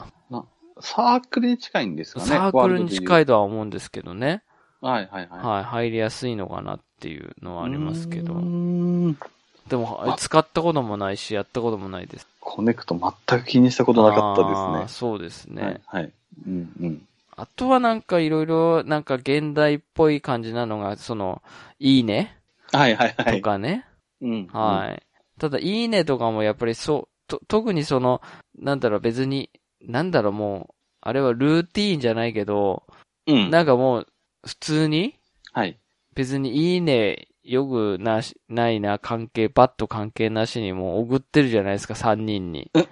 [0.82, 2.26] サークルに近いんですかね。
[2.26, 3.24] サークルに近い。
[3.24, 4.44] いとは思うんですけどね。
[4.82, 5.46] はいはいはい。
[5.46, 8.40] はい、入りやすいのかなっていうのはありますけどうー。
[9.10, 9.18] ん
[9.70, 12.28] でも、使ったこともないし、やったこともないです。
[12.40, 15.62] コネクト全く気にしたことなかったですそうですね。
[15.62, 15.68] ね。
[15.68, 15.82] はい。
[15.88, 16.12] はい。
[16.46, 17.08] うんうん。
[17.36, 21.42] あとはなんかいろいろ、なんか現代っぽい感じなのが、その、
[21.80, 22.38] いいね
[22.72, 23.36] はいはいはい。
[23.38, 23.86] とかね。
[24.22, 24.48] うん。
[24.48, 25.04] はい。
[25.40, 28.22] ただ、いいねとかもやっぱりそう、と、特にその、
[28.58, 29.50] なんだろう、別に、
[29.82, 32.84] なんだろう、もう、あれはルーティーンじゃないけど、
[33.26, 33.34] い。
[33.34, 33.52] うん。
[33.52, 34.08] なんかもう、
[34.46, 35.16] 普通に、
[35.54, 35.80] はい。
[36.16, 42.72] 別にいいね、よくなし、ないな、関係、バッド関係なしにもう送ってるじゃないですか、3人に。
[42.74, 42.84] は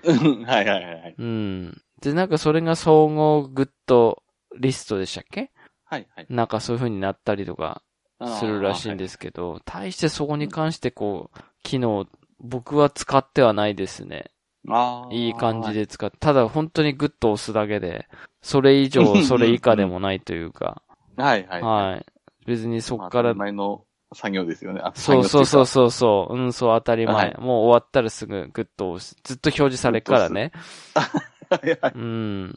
[0.41, 1.15] いはいはいはい。
[1.17, 1.81] うん。
[2.01, 4.23] で、なんかそれが相互グッド
[4.57, 5.51] リストでしたっけ？
[5.83, 6.27] はいはい。
[6.29, 7.81] なんかそういう風になったりとか
[8.23, 12.07] するらしいんですけど、対してそこに関してこう、機能、
[12.45, 14.31] 僕は使ってはないですね。
[14.69, 15.13] ああ。
[15.13, 15.73] いい感じ。
[15.73, 18.07] で使って、ただ本当にグッと押すだけで、
[18.41, 20.81] それ以上、それ以下でもないというか、
[21.17, 21.61] はいはい。
[21.61, 22.05] はい。
[22.45, 24.81] 別にそまあっから、前の作業ですよね。
[24.83, 25.65] あそうそうそうう。
[25.65, 27.15] そうそう、うん、そう当たり前。
[27.15, 29.15] はいもう終わったらすぐグッと押す。
[29.23, 30.51] ずっと表示されるからね。
[31.49, 31.93] はいはい。
[31.95, 32.55] うん。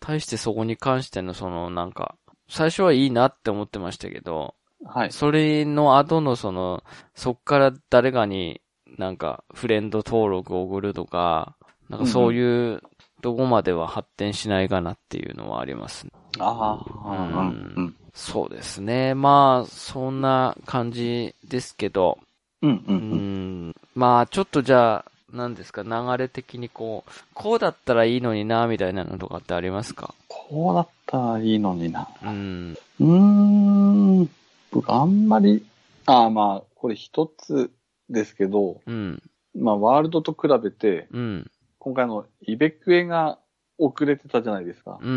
[0.00, 2.16] 対してそこに関してのそのなんか、
[2.48, 5.12] 最初はいいなって思ってましたけど、はい。
[5.12, 8.60] それの後のその、そっから誰かに
[8.98, 11.54] なんかフレンド登録を送るとか、
[11.88, 12.82] なんかそういう
[13.22, 16.12] とこまでは発展しないかなっていうのはありますね。
[16.38, 17.10] ああ。
[17.10, 17.96] うんうん。
[18.14, 19.14] そうですね。
[19.14, 22.18] まあ、そんな感じですけど、
[22.62, 22.82] うんう。
[22.88, 30.14] うんん、まあちょっとじゃあ、何ですか、流れ的にこう、こうだったらいいのにな、みたいなのとかってありますか？
[30.28, 32.08] こうだったらいいのにな。
[32.22, 32.78] うん。
[33.00, 34.30] うーん。
[34.70, 35.66] 僕あんまり、
[36.06, 37.70] ああまあ、これ一つ
[38.10, 39.22] ですけど、うん。
[39.54, 41.50] まあワールドと比べて、うん。
[41.78, 43.38] 今回のイベクエが
[43.78, 44.98] 遅れてたじゃないですか。
[45.00, 45.08] うん。
[45.08, 45.16] うん。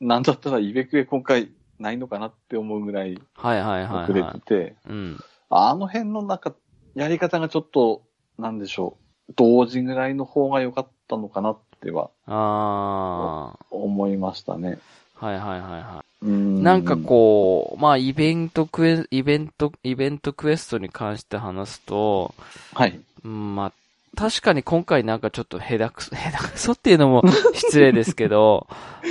[0.00, 0.08] うん。
[0.08, 4.40] なんだったらイベクエ今回ないのかなって思うぐらい遅れはい。
[4.40, 5.20] てて、うん。
[5.48, 6.54] あの辺のなんか、
[6.94, 8.02] やり方がちょっと、
[8.38, 8.96] なんでしょ
[9.28, 9.32] う。
[9.34, 14.78] 同時ぐらいの方が良かったのかなってはあ思いましたね。
[15.18, 15.26] あ。
[15.26, 16.05] はいはいはいはい。
[16.22, 22.34] なんかこう、まあイベントクエ、イベント、イベントクエストに関して話すと、
[22.74, 23.00] はい。
[23.24, 23.72] うんまあ、
[24.16, 27.22] 確かに今回なんかちょっと下手くそ、 下手くそっていうのも
[27.54, 28.66] 失礼ですけど、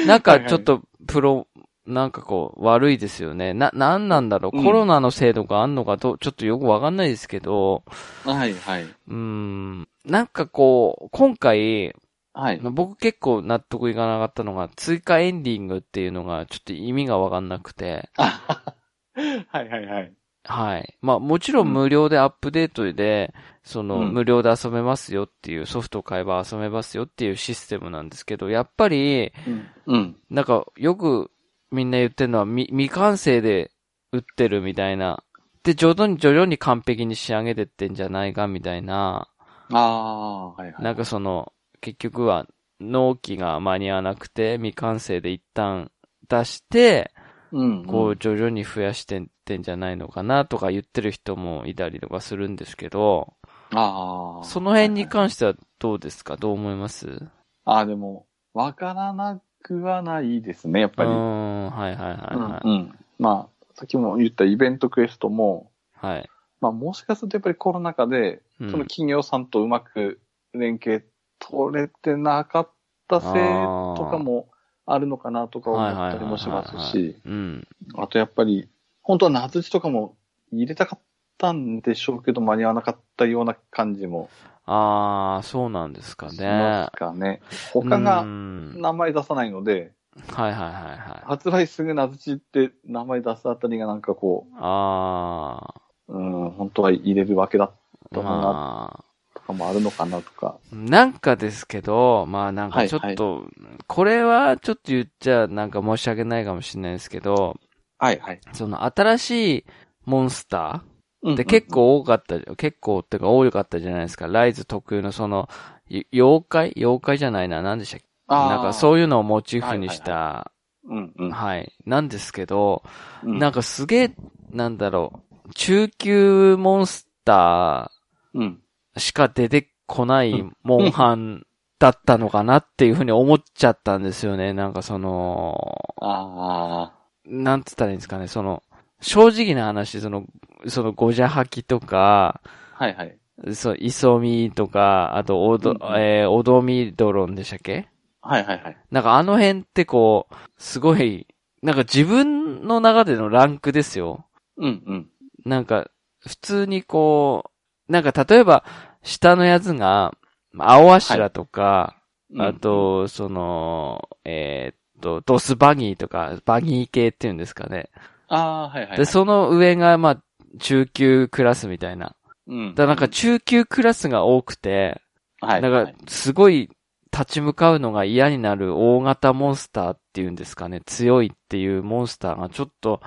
[0.07, 1.47] なんかちょっとプロ、
[1.85, 3.53] なんかこう、悪いですよね。
[3.53, 7.83] な、なんなんだろう、うんコロナの制度があんのかと、ちょっとよくわかんないですけど、
[8.23, 8.83] はい、はい。
[8.83, 11.95] うーん、なんかこう、今回、
[12.37, 12.59] はい。
[12.59, 20.13] 僕結構納得いかなかったのが、追加エンディングっていうのがちょっと意味がわかんなくて、はい、はい、はい。
[20.43, 20.97] はい。
[21.01, 29.69] まあもちろん無料でアップデートで、そのうん無料で遊べますよっていう、ソフトを買えば遊べますよっていうシステムなんですけど、やっぱり、うん。
[29.85, 30.17] うん。
[30.29, 31.31] なんかよく
[31.71, 33.71] みんな言ってるのは未未完成で
[34.11, 35.23] 売ってるみたいな。
[35.63, 39.29] で、徐々に徐々に完璧に仕上げてってんじゃないかみたいな。
[39.71, 40.83] ああ、はい、はい。
[40.83, 41.53] なんかその、
[41.85, 42.47] 結局は
[42.79, 45.91] 納期が間に合わなくて未完成で一旦
[46.27, 47.11] 出して、
[47.51, 47.85] うん。
[47.85, 53.35] こう徐々に増やしてってんじゃないのかなとか言ってる人もいたりとかするんですけど、
[53.71, 54.43] ああ。
[54.43, 56.37] その辺にはい関してはどうですか？
[56.37, 57.07] どう思います？
[57.07, 57.19] はい
[57.65, 61.09] ああ、でも、わからなくはないですね、やっぱり。
[61.09, 62.95] うーん、はいはいはいはうんうん。
[63.19, 65.71] まあ、さっきも言ったイベントクエストも、
[66.03, 66.05] い。
[66.05, 66.29] はい。
[66.61, 70.19] まあもしかするとやっぱりコロナ禍で、うんその企業さんとうまく
[70.53, 71.07] 連携
[71.39, 72.69] 取れてなかっ
[73.07, 73.27] たせ
[73.65, 74.49] いとかも
[74.85, 77.67] あるのかなとか思ったりもしますし、うん。
[77.95, 78.69] あとやっぱり、
[79.01, 80.15] 本当は夏地とかも
[80.51, 80.99] 入れたかっ
[81.37, 84.29] たんでしょうけど間に合わなかったような感じも
[84.65, 86.85] あー、そうなんですかしねま。
[86.91, 87.41] すかね。
[87.73, 89.91] 他うがん名前出さないので、
[90.27, 91.25] はいはいはいはい。
[91.25, 95.73] 発売すぐ夏地って名前出すあたりがなんかこあ
[96.07, 97.71] う、うん、本当は入れるわけだっ
[98.13, 99.04] たー、のな
[99.45, 100.57] かもあるのかなとか。
[100.71, 103.45] なんかですけど、まあなんかちょっと、
[103.87, 107.57] これはちょっと言っちゃなんか申し訳ないかもしれないですけど、
[107.97, 108.41] はいはい。
[108.53, 109.65] その新しい
[110.05, 110.83] モンスタ
[111.21, 114.27] うんーって結、構多かった、結構っていうか多かったじゃないですか。
[114.27, 115.49] ライズ特有のその、
[115.87, 116.73] い妖怪？
[116.75, 117.61] 妖怪じゃないな。
[117.61, 118.05] 何でしたっけ？
[118.27, 120.51] なんかう、そういうのをモチーフにした、
[120.87, 121.31] うんうん。
[121.31, 121.73] はい。
[121.85, 122.83] なんですけど、
[123.23, 124.15] うんなんかすげえ、
[124.51, 127.91] なんだろう、中級モンスタ
[128.33, 128.61] うん。
[128.95, 131.45] ーしか出てこないモンハン
[131.79, 134.53] だったのかなっていうふうに思っちゃったんですよね。
[134.53, 136.93] なんかその、あ
[137.25, 138.63] なんつったらいいんですかね、その、
[139.01, 140.25] 正直な話、その、
[140.67, 142.41] そのゴジャハキとか、
[142.77, 143.17] あ、はいはい。
[143.53, 147.89] そう、イソミとか、あと、オド、うんうんえー、オドミドロンでしたっけ？
[148.21, 148.77] はいはいはい。
[148.91, 151.27] なんかあの辺ってこう、すごい、
[151.61, 154.25] なんか自分の中でのランクですよ。
[154.57, 155.09] うんうん。
[155.45, 157.49] なんか、普通にこう、
[157.87, 158.63] なんか例えば、
[159.03, 160.13] 下のやつが、
[160.57, 161.97] 青柱とか、
[162.31, 167.89] うんあ、と、その、えーっと、ドスバギーとか、バギー系っていうんですかね。
[168.27, 168.97] ああ、はいはいはい。
[168.97, 170.21] で、その上が、まあ、
[170.59, 172.15] 中級クラスみたいな。
[172.47, 172.75] うん。
[172.75, 175.01] だなんか中級クラスが多くて、
[175.41, 175.61] はい。
[175.61, 176.69] なんか、すごい
[177.15, 180.81] 立ち向かうのが嫌になる大型モンスターっていうんですかね。
[180.85, 183.01] 強いっていうモンスターがちょっと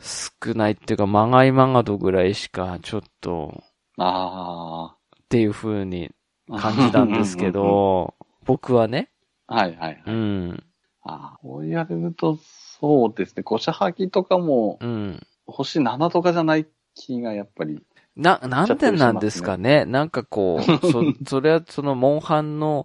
[0.00, 3.64] 少ないっていうか、マガイマガドぐらいしか、ちょっと、
[3.98, 6.10] あっていう風に
[6.50, 6.58] あ。
[6.58, 9.10] 感じたんですけど、僕はね。
[9.46, 10.02] はいはいはい。
[10.06, 10.64] うん。
[11.02, 12.38] ああ、こう言われると、
[12.80, 13.42] そうですね。
[13.42, 15.26] ゴシャハギとかも、うん。
[15.46, 17.82] 星7とかじゃない気がやっぱり。
[18.16, 19.84] な、なんでなんですかね。
[19.84, 22.84] なんかこう、そ、それはそのモンハンの、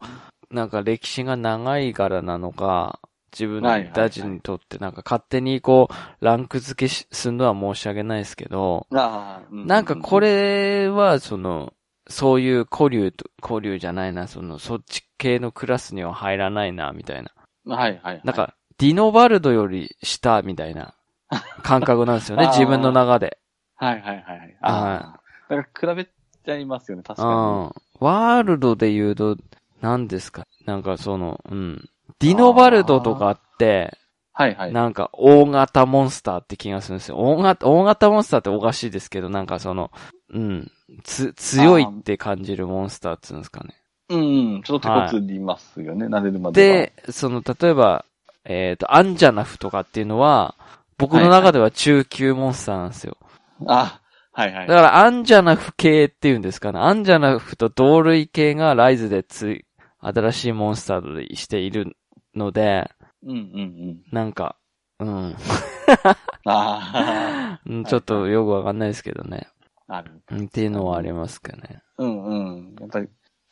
[0.51, 2.99] なんか歴史が長いからなのか、
[3.33, 11.73] 自分はいはいはいたちにとってなんか勝手にこう、ランク付けしするのは申し訳ないですけど、なんかこ、れはその、
[12.07, 17.75] そういう古流と、古流じゃないな、その、そっち系のクラスには入らないな、みたいな。
[17.75, 18.21] はいはい。
[18.23, 20.93] なん、か、ディノバルドより下、みたいな
[21.63, 23.39] 感覚なんですよね、 自分の中で。
[23.75, 24.57] はいはいはい。
[24.61, 25.19] ああ。
[25.55, 27.27] だから比べちゃいますよね、確うん。
[27.27, 29.37] かワールドで言うと、
[29.81, 30.45] 何ですか？
[30.65, 31.89] なんかその、うん。
[32.19, 34.03] ディノバルドとかって、に。
[34.33, 34.73] はいはい。
[34.73, 37.17] なんか大型モンスターって気がするんですよ。
[37.17, 39.91] 大型、大型モンスターっておかしいですけど、なんかその、
[40.33, 40.71] うん。
[41.03, 43.75] つ、強いって感じるモンスターって言うんですかね。
[44.09, 44.63] うんうん。
[44.63, 46.75] ちょっと手こずりますよね、撫でるまでは。
[46.77, 48.05] で、その、例えば、
[48.45, 50.55] えっ、と、アンジャナフとかっていうのは、
[50.97, 53.17] 僕の中では中級モンスターなんですよ。
[53.67, 54.75] あ、はいはいだ。
[54.75, 56.79] から、アンジャナフ系っていうんですかね。
[56.79, 59.65] アンジャナフと同類系がライズでつい、
[59.99, 61.95] 新しいモンスターとしている
[62.35, 62.89] ので、
[63.23, 63.37] うんうんう
[63.91, 64.03] ん。
[64.11, 64.55] なんか、
[64.99, 65.35] うん。
[66.45, 69.47] あうん ちょっとよくわかんないですけどね。
[69.87, 70.21] あ、ある。
[70.31, 71.81] うんっていうのはありますかね。
[71.97, 72.75] うんうん。
[72.79, 73.09] やっぱり、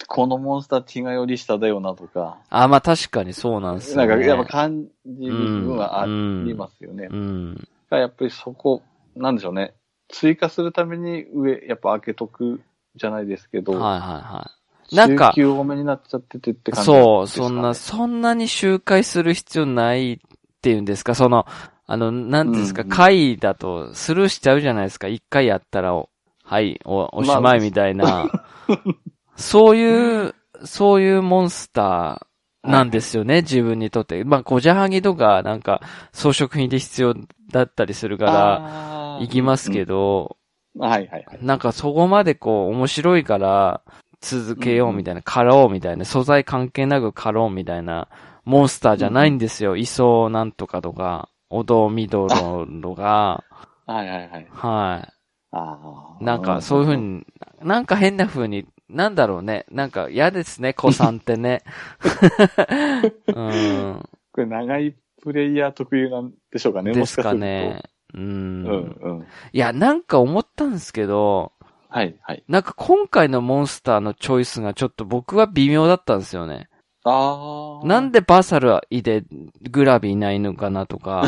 [0.08, 4.08] このモンスター血がより下だよなとか、あ、まあ確かにそうなんですよね。
[4.08, 7.08] なんかやっぱ感じる部分はあうんりますよね。
[7.10, 7.67] うん。
[7.89, 8.82] やっぱりそこ、
[9.15, 9.74] なんでしょうね。
[10.10, 12.62] 追加するために上、やっぱ開けとく
[12.96, 14.52] じゃないですけど、はいはいは
[14.94, 20.18] なんか週休多めになっちゃっててって感じ、そう、そんな、そんなに周回する必要ないっ
[20.62, 21.46] ていうんですか、その、
[21.88, 25.08] あの、なんですか、うん回だとスルーしちゃうじゃないですか？
[25.08, 26.10] 一回やったらお、
[26.44, 28.30] はい、お、おしまいみたいな。
[29.36, 34.24] そういう、そういうモンスターなんですよね、自分にとって。
[34.24, 35.82] まあ、小じゃはぎとか、なんか、
[36.14, 37.16] 装飾品で必要
[37.52, 40.38] だったりするから、ら行きますけど、
[40.76, 40.86] ど。
[40.86, 41.40] はいはいはい。
[41.42, 43.82] なんかそこまでこう、面白いから、
[44.22, 48.08] 続けようみたいな、狩ろうみたいな、素材関係なく狩ろうみたいな、
[48.46, 49.76] モンスターじゃないんですよ。
[49.76, 53.44] 磯なんとかとか、おどみどろとか、
[53.86, 54.48] はいはいはい。
[54.50, 55.08] は
[55.52, 56.24] あい。
[56.24, 57.04] なんかそういう風に。
[57.18, 57.26] に、
[57.64, 59.66] なんか変な風に、なんだろうね。
[59.72, 61.64] なんか嫌ですね、子さんってね。
[63.34, 64.10] うん。
[64.32, 67.76] これ長いプレイヤー特有なんでしょうかね、ですかもしかすると。
[67.76, 67.84] ね。
[68.14, 68.18] う
[68.64, 68.98] うんん。
[69.02, 69.28] うん。
[69.52, 71.54] いや、なんか思ったんですけど、
[71.92, 72.44] はいはい。
[72.48, 76.70] なんか今回のモンスターのチョイスがちょっと僕は微妙だったんですよね。
[77.04, 77.86] ああ。
[77.86, 79.26] なんでバサルいで
[79.70, 81.24] グラビいないのかなとか、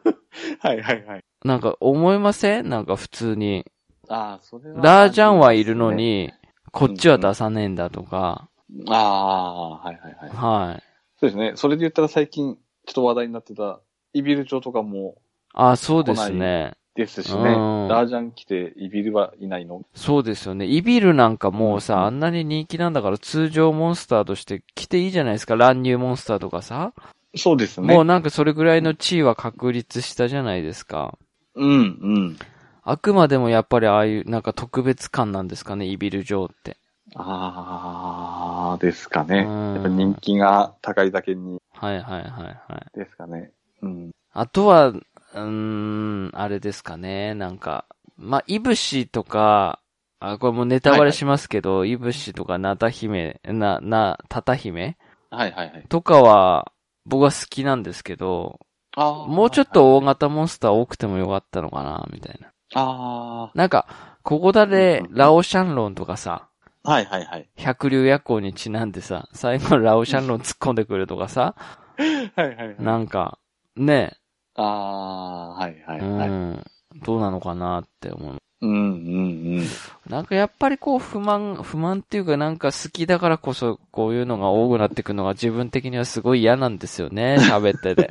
[0.60, 1.24] はいはいはい。
[1.44, 2.68] なんか思いません？
[2.70, 3.66] なんか普通に。
[4.08, 4.80] ああ、それは。
[4.82, 5.92] ラージャンはいるの。
[5.92, 6.32] に、
[6.72, 8.48] こっちは出さねえんだとか、
[8.88, 10.30] ああ、はいはいはい。
[10.70, 10.82] はい。
[11.20, 11.52] そうですね。
[11.56, 13.80] それで言ったら最近、ちょっと話題になってた、
[14.14, 15.16] イビル町とかも
[15.52, 16.74] あ、そうですね。
[16.98, 17.36] ですしね。
[17.36, 19.82] うんラージャン来てイビルはいないの？
[19.94, 20.66] そうですよね。
[20.66, 25.54] イビルなんかもうさ、うんあんなに人気なんだから通常モンスターとして来ていいじゃないですか。
[25.54, 26.92] 乱入モンスターとかさ。
[27.36, 27.94] そうですね。
[27.94, 31.16] もうなんかそれぐらいの地位は確立したじゃないですか。
[31.54, 32.38] うん、うん。
[32.82, 36.78] あくまでもやっぱりああいうなんか特別感なんですかね、イビル城って。
[37.14, 39.46] ああ、ですかね。
[39.46, 42.98] うんやっぱ人気が高いだけに、はいはいはいはい。
[42.98, 43.52] ですかね。
[43.82, 44.10] うん。
[44.32, 44.92] あとは、
[45.34, 47.84] うーん、あれですかね、なんか、
[48.16, 49.80] まあ、イブシとか、
[50.20, 54.96] あ、これもうネタバレしますけど、イブシとかナタ姫、な、な、タタ姫
[55.30, 55.84] はいはいはい。
[55.88, 56.72] とかは、
[57.06, 58.58] 僕は好きなんですけど、
[58.96, 62.50] あもうちょっと大型モンスター多くてもよかったのかな、みたいな。
[62.74, 66.48] あなんか、ここだでうん、ラオシャンロンとかさ、
[66.82, 67.48] あ、はいはいはい。
[67.56, 71.54] 百竜夜行にちなんでさ、最後ラオシャンロン突っ込んでくるとかさ、
[71.96, 72.76] はいはいはい。
[72.78, 73.38] なんか、
[73.76, 74.16] ね、
[74.60, 76.30] ああ、はいはういはい。
[76.30, 76.64] ん、
[77.04, 78.38] どうなのかなって思う。
[78.60, 79.66] うんうんうん。
[80.08, 88.10] なんかやっぱりこう不満、不満っていうかなんか好きだからこそこういうのが多くなってくるのが自分的にはすごい嫌なんですよね、 喋ってて。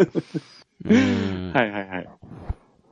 [0.86, 1.52] うん。
[1.54, 2.10] はいはいはい。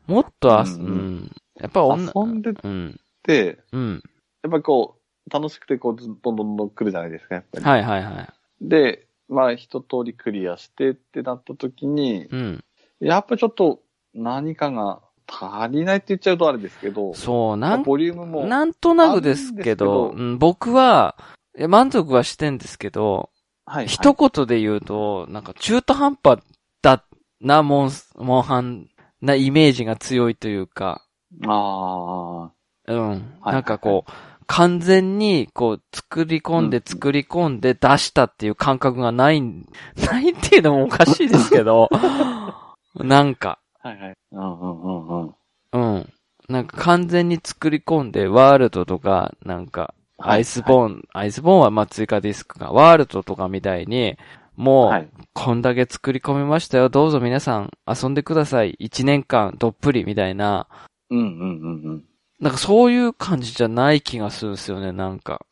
[0.07, 1.31] もっとあ、ううんうんん。
[1.55, 2.99] やっぱ女、遊んでうん。
[3.23, 4.03] て、うん。
[4.43, 7.65] やっぱこう、楽しくてこう、ずどんどんどんどん来るじゃないですか、やっぱり。
[7.65, 8.27] はいはいはい。
[8.61, 12.64] で、まあ一通りクリアしてってなった時に、うん。
[12.99, 13.81] やっぱちょっと
[14.13, 21.17] 何かが足りないって言っちゃうとあれですけど、そう、なん、ボリュームも、なんとなくですけど、うん、僕は、
[21.69, 23.29] 満足はしてんですけど、
[23.65, 23.87] はい、はい。
[23.87, 26.39] 一言で言うと、なんか中途半端
[26.81, 27.03] だ
[27.41, 28.87] な、モンス、モンハン
[29.21, 31.03] なイメージが強いというか、
[31.45, 32.51] あ
[32.87, 33.09] うん。
[33.09, 33.21] はい
[33.53, 34.11] なんかこう、
[34.47, 36.83] 完全に、こう、作り込んでうん。
[36.85, 39.65] 作り込んで出したっていう感覚がないん、
[40.05, 41.89] ないっていうのもおかしいですけど、
[42.95, 44.13] なんか、あ、はいはい。
[44.31, 45.35] うんうんうんうん。
[45.71, 46.13] うん。
[46.47, 54.17] なんか完全に作り込んで、ワールドとか、なんか、アイスボーン、アイスボーンはまあ追加ディスクが、ワールドとかみたいに、
[54.55, 55.09] もう、はい。
[55.33, 56.89] こんだけ作り込みましたよ。
[56.89, 58.75] どうぞ皆さん遊んでください。
[58.79, 60.67] 一年間どっぷりみたいな、
[61.09, 62.03] うんうんうんうん。
[62.39, 65.45] なんかそういう感じじゃない気がするんですよね、なんか。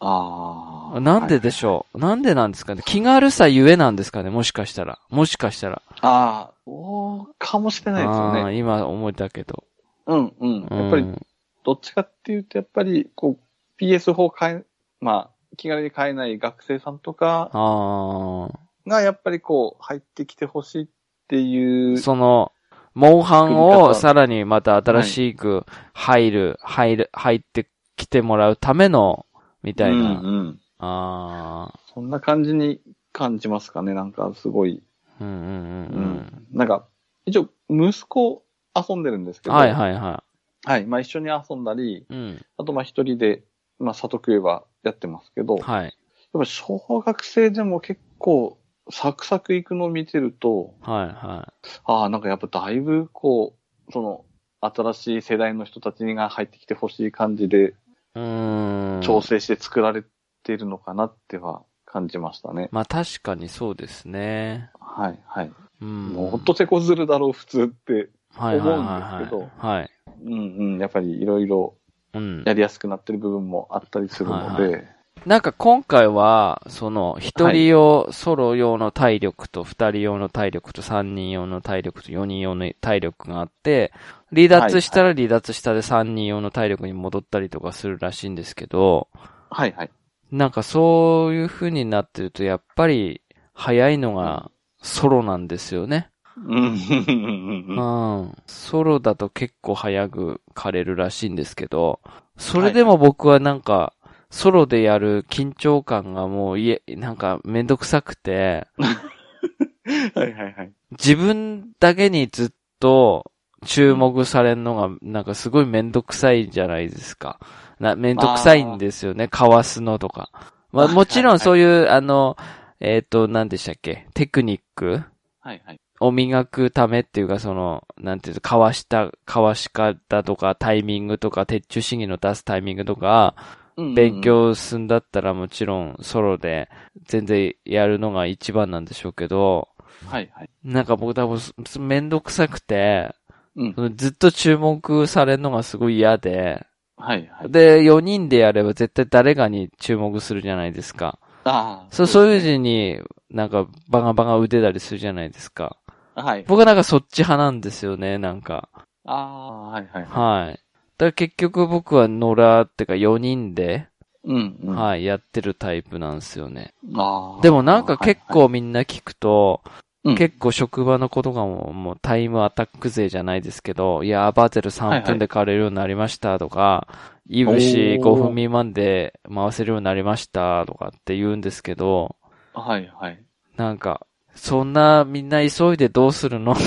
[0.00, 1.00] ああ。
[1.00, 4.98] なんででしょう、なんでなんですかね気軽さゆえなんですかねもしかしたら。
[5.10, 5.82] もしかしたら。
[6.04, 8.56] ああ、そうかもしれないですよね。
[8.58, 9.64] 今思えたけど。
[10.06, 10.60] うんうん。
[10.70, 11.26] やっぱり、うん
[11.64, 14.64] どっちかっていうと、やっぱり、こう、PS4 買え、
[15.00, 18.48] まあ、気軽に買えない学生さんとかあ
[18.86, 20.88] が、やっぱりこう、入ってきてほしいっ
[21.26, 22.52] ていうあ。、その、
[22.92, 25.64] モンハンを方さらにまた新しく
[25.94, 29.24] 入る、入る、入ってきてもらうための、
[29.62, 29.96] みたいな。
[29.96, 30.10] うんう
[30.42, 30.60] ん。
[30.78, 31.80] ああ。
[31.94, 32.80] そんな感じに
[33.12, 33.94] 感じますかね。
[33.94, 34.82] なんか、すごい。
[35.20, 36.16] うんうんうんううん。
[36.16, 36.46] ん。
[36.52, 36.86] なんか、
[37.26, 40.24] 一応、息子遊んでるんですけど、はいはいは
[40.66, 40.86] はい。
[40.86, 42.06] まあ一緒に遊んだり、い。
[42.08, 42.44] うん。
[42.56, 43.44] あとまあ一人で、
[43.78, 45.94] まあ里食えばやってますけど、やっはい。
[46.32, 48.58] ぱ小学生でも結構
[48.90, 51.52] サクサクいくのを見てると、はいは
[51.84, 53.56] ああ、なんかやっぱだいぶこ
[53.88, 54.24] う、その、
[54.60, 57.60] 新しい世代の人たちが入ってきてほしい感じでい。
[57.62, 59.00] うーん。
[59.02, 60.02] 調整して作られ
[60.42, 61.62] ているのかなっては
[61.94, 62.68] 感じましたね。
[62.72, 64.70] まあ確かにそうですね。
[64.80, 65.52] はい、はい。
[65.80, 66.08] うん。
[66.08, 68.10] もうほんと手こずるだろう、普通って。
[68.34, 69.78] はいはいはい思うんですけどはい。
[69.78, 69.90] はい。
[70.24, 70.78] うんうん。
[70.78, 71.76] やっぱりいろいろ
[72.12, 72.42] うん。
[72.44, 74.88] やりやすくなってる部分もあったりするので、はい
[75.26, 83.90] なんか今回は、その、一人用、ソロ用の体力と、二人用の体力と、三人用の体力と、四人用の体力があって、
[84.34, 89.08] 離脱したら離脱したで三人用の体力に戻ったりとかするらしいんですけど、
[89.48, 89.90] はいはい。
[90.30, 93.22] なんかそういう風になってると、やっぱり、
[93.52, 94.50] 早いのが
[94.82, 96.10] ソロなんですよね。
[96.36, 98.34] うん。
[98.46, 102.00] ソロだと結構早く枯れるらしいんですけど、
[102.36, 103.94] それでも僕はなんか、
[104.30, 108.66] ソロでやる緊張感がもう、いえ、なんかめんどくさくて、
[110.14, 110.72] はいはいはい。
[110.92, 112.50] 自分だけにずっ
[112.80, 113.30] と
[113.64, 117.38] 注目されるのが、なんかすごいめんどくさいじゃないですか。
[117.80, 120.30] な、めんどくさいんですよね、かわすのとか。
[120.72, 122.36] まあもちろんそういう、あの、
[122.80, 124.06] えっ、ー、と、何でしたっけ？
[124.14, 125.02] テクニック？
[125.40, 125.80] はいはい。
[126.00, 133.34] を磨くためっていうか、その、なんていうかわした、かわし方とか、タイミングとか、鉄柱主義の出すタイミングとか、
[133.76, 136.68] 勉強すんだったらもちろんソロで
[137.06, 139.68] 全然やるのが一番なんでしょうけど、
[140.06, 140.50] はいはい。
[140.62, 141.40] なんか僕多分
[141.80, 143.14] めんどくさくて、
[143.56, 147.50] うん、ずっと注目されるのがすごい嫌で、はいはい。
[147.50, 151.18] で、4人でやれば絶対誰かに注目するじゃないですか。
[151.44, 151.86] ああ。
[151.90, 153.00] そう、そういう時に、
[153.30, 155.76] なんかバカバカ腕たりするじゃないですか。
[156.14, 156.44] はい。
[156.46, 158.68] 僕はなんかそっち派なんですよね、なんか。
[159.04, 160.04] ああ、はいはい。
[160.04, 160.52] はい。
[160.52, 163.88] だから結局僕は野良ってか4人で、
[164.22, 166.72] うん、うん、はい、やってるタイプなんですよね。
[166.94, 169.70] あでもなんか結構みんな聞くと、は
[170.04, 176.98] いはい、結構職場のことがもうもうタイムアタック勢じゃないですけど、いや、バーゼル3分で変われるようになりましたとか、はいは
[177.28, 182.16] い、イブシ5分未満で回せるようになりましたとかって言うんですけど、
[182.52, 183.24] はいはい。
[183.56, 186.52] なんか、そんなみんな急いでどうするの？
[186.52, 186.62] って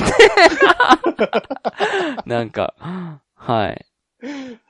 [2.26, 2.74] なんか、
[3.36, 3.86] はい。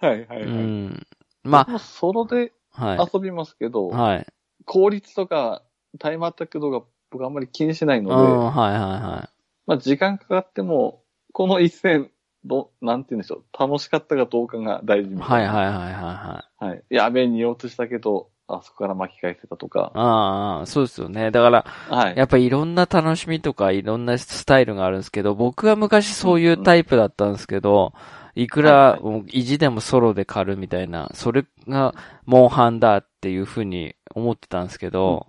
[0.02, 0.42] はいはいはい。
[0.42, 1.08] うん。
[1.44, 1.80] まあ。
[1.80, 4.26] ソロで遊びますけど、はい。
[4.66, 5.64] 効率とか
[6.00, 6.82] タイムアタック動画
[7.12, 9.30] 僕あんまり気にしないので、はいはいはい。
[9.66, 11.02] まあ時間かかっても、
[11.34, 12.10] この一戦、
[12.46, 15.36] ど、なんて言うんでしょう、楽しかったかどうかが大事みたいな。
[15.36, 16.66] はいはいはいはいはい。
[16.66, 16.84] はい。
[16.90, 19.92] やべえ、に落としたけど、あそこから巻き返せたとか。
[19.94, 21.32] ああ、そうですよね。
[21.32, 22.14] だから、はい。
[22.16, 27.94] やっぱいろんな楽しみとかいろんなスタイルがあるんですけど、僕は昔そういうタイプだったんですけど、
[28.36, 31.94] いくら、意地でもソロで狩るみたいな、それが、
[32.26, 35.28] モンハンだっていうふうに思ってたんですけど、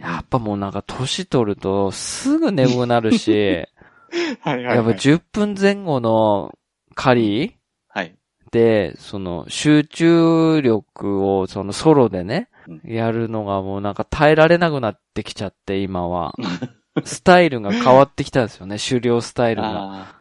[0.00, 3.66] やっぱもうなんか年取ると、すぐ眠くなるし、
[4.40, 6.56] はいはい、やっぱ10分前後の
[6.94, 7.56] 狩り
[7.88, 8.14] はい。
[8.50, 12.48] で、その集中力をそのソロでね、
[12.84, 16.34] やるのがもうなんか耐えられなくなってきちゃって、今は。
[17.04, 19.68] スタイルが変わってきたんですよね、狩猟スタイルが。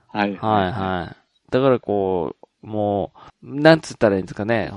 [0.08, 0.36] はい。
[0.36, 1.16] はいはい。
[1.52, 4.72] だからこう、もう、なんつったらいいんですかね。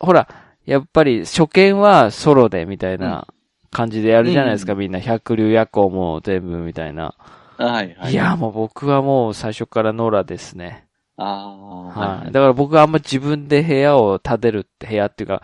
[0.00, 0.28] ほら、
[0.66, 3.26] やっぱり初見はソロでみたいな
[3.70, 5.00] 感じでやるじゃないですか、うん、みんな。
[5.00, 7.14] 百竜夜行も全部みたいな。
[7.58, 8.12] はいはい。
[8.12, 10.86] いや、もう僕はもう最初からノラですね。
[11.16, 12.22] ああ。
[12.22, 12.32] はい。
[12.32, 15.42] だから僕はあんま自分で部屋を建てるって、部屋っていうか、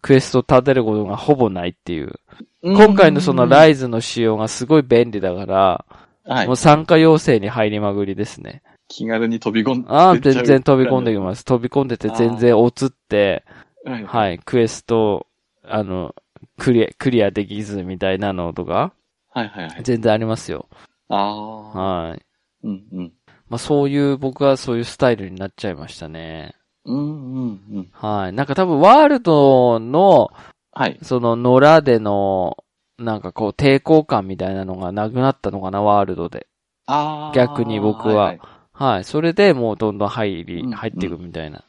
[0.00, 2.14] クエストを建てることがほぼないっていう。
[2.62, 5.84] 今回のそのライズの仕様がすごい便利だから、
[6.24, 8.62] はい、もう参加要請に入りまぐりですね。
[8.88, 11.44] 気軽に飛び込んでああ、全然飛び込んできます。
[11.44, 13.44] 飛び込んでて全然落つって、
[13.84, 15.26] はい、はい、クエスト、
[15.64, 16.14] あの、
[16.58, 18.92] クリア、クリアできずみたいなのとか、
[19.30, 19.82] はいはいはい。
[19.82, 20.68] 全然ありますよ。
[21.08, 22.08] ああ。
[22.08, 22.22] はい。
[22.64, 23.12] うんうん。
[23.48, 26.54] まあそういう、僕はそういうスタイルになっちゃいましたね。
[26.84, 27.88] うんうんうん。
[27.92, 28.32] はい。
[28.32, 30.30] なんか多分ワールドの、
[30.72, 30.98] はい。
[31.02, 32.56] その野良での、
[32.98, 36.46] なんかこう抵抗感みたいなのがなくなったのかな、ワールドで。
[36.86, 37.34] ああ。
[37.34, 38.14] 逆に僕は。
[38.14, 38.40] はい、はい
[38.72, 39.04] はい。
[39.04, 41.62] それでもうどんどん入り、入っていくみたいな。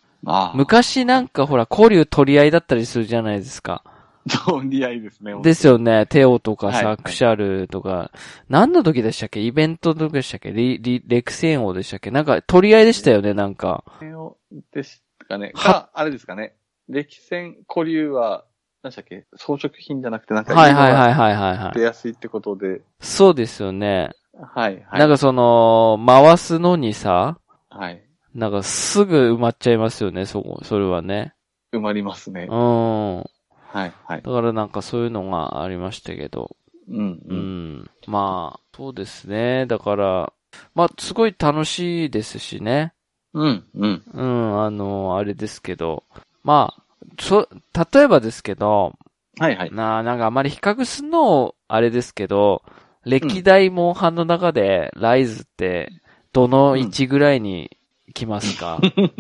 [0.56, 3.84] 昔なんかほら、古流取り合いだったりするじゃないですか。
[4.46, 5.34] 取り合いですね。
[5.42, 6.06] ですよね。
[6.06, 8.10] テオとかさ、はい、クシャルとか。
[8.48, 9.42] 何の時でしたっけ？
[9.42, 10.54] イベントの時でしたっけ？
[10.54, 12.10] リ、リ、レクセン王でしたっけ？
[12.10, 13.84] なんか取り合いでしたよね、なんか。
[13.86, 14.38] レクセン王
[14.74, 15.52] でしたかね。
[15.54, 16.56] か、あれですかね。
[16.88, 18.46] 歴戦古流は、
[18.82, 19.26] 何でしたっけ？
[19.36, 21.74] 装飾品じゃなくてなんかはいはいはいはいはい、はい。
[21.74, 22.82] 出やすいってことで。
[23.02, 24.12] そうですよね。
[24.34, 25.00] はい、はい。
[25.00, 27.38] なんかその、回すのにさ、
[27.70, 28.03] はい。
[28.34, 31.34] なんかすぐ埋まっちゃいますよね、そこ、それはね。
[31.72, 32.48] 埋まりますね。
[32.50, 33.18] うん。
[33.18, 33.24] は
[33.86, 34.22] いはい。
[34.22, 36.56] だからなんかそういうのがありましたけど。
[36.88, 37.20] うん、うん。
[37.28, 37.90] うん。
[38.08, 39.66] まあ、そうですね。
[39.68, 40.34] だから、
[40.76, 42.94] まあ、すごい楽しいですしね。
[43.34, 44.04] うん、うん。
[44.14, 46.04] うん、あの、あれですけど。
[46.44, 46.84] まあ、
[47.20, 47.48] そ、
[47.94, 48.94] 例えばですけど、
[49.40, 49.72] はいはい。
[49.72, 52.62] なあ、なんかあまり比較するの、あれですけど、
[53.06, 55.90] 歴代モンハンの中で、ライズって、
[56.32, 57.78] どの位置ぐらいに
[58.14, 59.14] 来ますか、うん、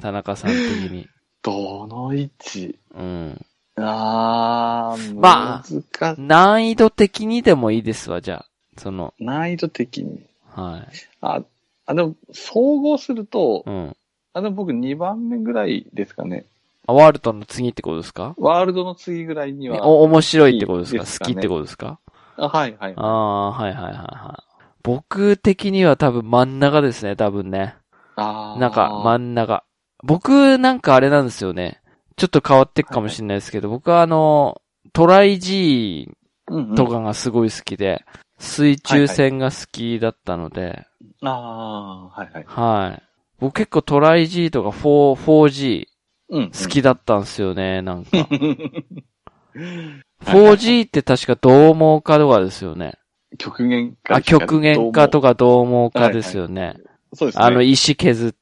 [0.00, 0.58] 田中さん的
[0.90, 1.08] に。
[1.42, 2.78] どの位置？
[2.94, 3.40] うん。
[3.76, 8.46] ああー、まあ難易度的にでもいいですわ、じゃあ。
[8.78, 10.22] その、難易度的に。
[10.54, 10.88] はい。
[11.20, 11.42] あ、
[11.86, 13.96] あ、でも、総合すると、うん。
[14.34, 16.44] あ、でも僕2番目ぐらいですかね。
[16.86, 18.34] あワールドの次ってことですか？
[18.38, 19.86] ワールドの次ぐらいには。
[19.86, 20.96] お、面白いってことですか？
[20.96, 21.98] いいですかね好きってことですか？
[22.36, 22.94] あはいはい。
[22.96, 24.64] ああ、はいはいはいはい。
[24.82, 27.76] 僕的には多分真ん中ですね、多分ね。
[28.58, 29.64] なんか真ん中。
[30.04, 31.80] 僕なんかあれなんですよね。
[32.16, 34.60] ちょっと変わってくかもしれないですけど、僕はあの、
[34.92, 36.10] トライ G
[36.48, 38.04] うんうんとかがすごい好きで、
[38.38, 40.86] 水中戦が好きだったので、
[41.22, 42.44] ああ、はいはい。
[42.46, 43.02] はい。
[43.38, 45.86] 僕結構トライ G とか 4, 4G
[46.30, 46.50] うん。
[46.50, 48.10] 好きだったんですよね、なんか。
[48.14, 50.02] うん。
[50.24, 52.94] 4G って確か同網化とかですよね。
[53.38, 54.16] 極限化。
[54.16, 55.28] あ、極限化とか。
[55.28, 56.76] か同網化ですよね。
[57.14, 57.44] そうですね。
[57.44, 58.32] あの、石削っ、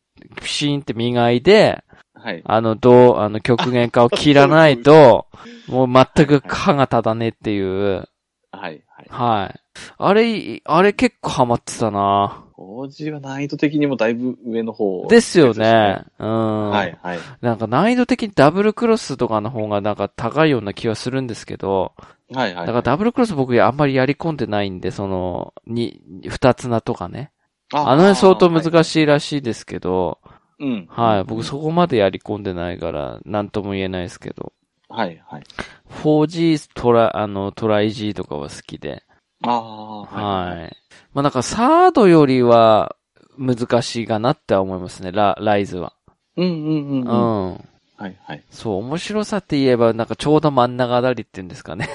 [0.42, 1.82] ピシーンって磨いて、
[2.14, 2.42] はい。
[2.44, 5.26] あの、どう、あの、極限化を切らないと、
[5.68, 8.08] もう全く歯が立たねえっていう。
[8.52, 8.82] はい。
[8.86, 9.06] はい。
[9.08, 9.60] はい。
[9.96, 15.06] あれ、あれ結構ハマってたな 4G は難易度的にもだいぶ上の方。
[15.08, 16.04] ですよね。
[16.18, 16.70] うん。
[16.70, 17.18] はい、はい。
[17.40, 21.94] なんか難易度的にダブルクロスとかの方がなんか高いような気はするんですけど、
[22.32, 22.66] はい、はい。
[22.66, 27.32] だからダブルクロス僕あんまりやり込んでないんで、その、に、二つなとかね。
[27.72, 28.84] あの辺相当難い。
[28.84, 30.18] しいらしいですけど、
[30.58, 30.86] うん。
[30.90, 31.24] はい。
[31.24, 34.52] 僕そこまでやり込んでないから、なんとも言えないですけど。
[34.88, 35.42] はい、はい。
[36.02, 39.02] 4G トラ、あの、トライ G とかは好きで。
[39.42, 40.76] ああ、はい。
[41.14, 42.96] まあなんかサードよりは
[43.38, 45.94] 難しいかなっては思いますね、ラ、ライズは。
[46.36, 47.08] うんうんうん。
[47.08, 47.50] ううん。
[47.52, 47.64] ん。
[47.96, 48.42] はい、はい。
[48.50, 51.88] そう、面白さって言えば、なんかちょうど真ん中あたりって言うんですかね。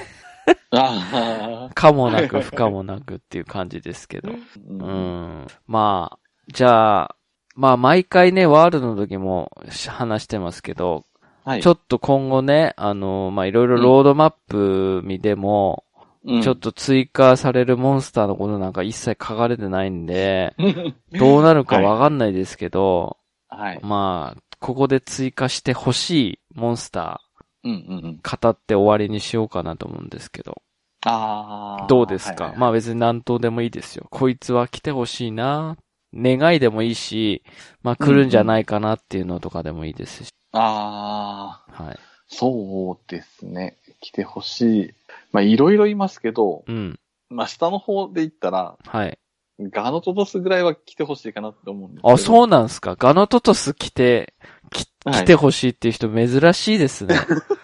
[1.74, 4.30] かもなく不可もなくっていう感じですけど。
[4.30, 4.34] う。
[4.68, 5.46] うんん。
[5.66, 6.18] まあ、
[6.52, 7.16] じゃあ、
[7.54, 9.50] まあ毎回ね、ワールドの時も
[9.88, 11.06] 話してますけど、
[11.44, 11.62] はい。
[11.62, 20.56] ちょっと今後ね、あの、まあいろいろロードマップ見ても、うんちょっと追加されるモンスターのことなんか一切書かれてないんで、
[21.16, 23.16] どうなるかわかんないですけど、
[23.48, 23.80] はい。
[23.84, 27.00] まあ、ここで追加してほしいモンスタ。
[27.00, 27.25] ー、
[27.66, 30.62] 語って終わりにしようかなと思うんですけど。
[31.04, 31.86] ああ。
[31.86, 34.06] どうですか、はいはいまあ別に何とでもいいですよ。
[34.10, 35.76] こいつは来てほしいな。
[36.14, 37.42] 願いでもいいし、
[37.82, 40.30] まあ来るんじゃないかなっていうのとかでもいいですし。
[40.52, 41.98] ああ、はい。
[42.28, 43.78] そうですね。
[44.00, 44.94] 来てほしい。
[45.32, 46.98] まあ、いろいろいますけど、うん。
[47.28, 49.18] まあ、下の方で言ったら、はい。
[49.58, 52.02] ガノトトスぐらいは来てほしいかなって思うんです。
[52.04, 52.96] あ、そうなんすか？
[52.96, 54.34] ガノトトス来て、
[54.70, 57.16] きはい来てほしいっていう人珍しいですね。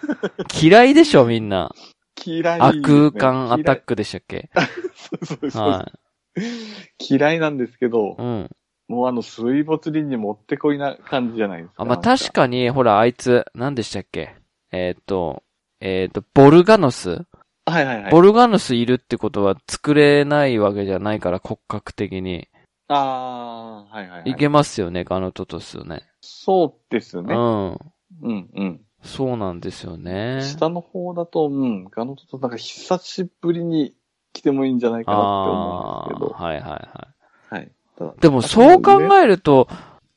[0.61, 1.71] 嫌いでしょ、みんな。
[2.25, 4.49] 嫌い、悪空間アタックでしたっけ？
[4.95, 5.91] そうそうそうは
[6.99, 8.49] 嫌いなんですけどい。、うん。
[8.87, 11.83] もうあの水没林にもってこいな感じじゃないですか。
[11.83, 14.35] あ、まあ、確かに、ほら、あいつ、何でしたっけ？
[14.71, 15.43] えっ、と、
[15.79, 17.23] えっ、と、ボルガノス、
[17.65, 18.11] はいはいはい。
[18.11, 22.47] ボルガノスいるってことは作れないわけじゃないから、骨格的に。
[22.89, 24.31] ああ、はいはい、はい。
[24.31, 26.03] いけますよね、ガノトトスね。
[26.21, 27.33] そうですね。
[27.33, 27.71] うん。
[28.21, 28.81] うんうん。
[29.01, 30.41] そうなんですよね。
[30.41, 33.95] 下の方だと、うん、ガノトトなんか久しぶりに
[34.33, 36.43] 来てもいいんじゃないかなって思うんですけど。
[36.43, 37.07] はいはいは
[37.49, 37.71] はい。
[37.97, 38.13] ただい。
[38.19, 39.67] でもそう考えると、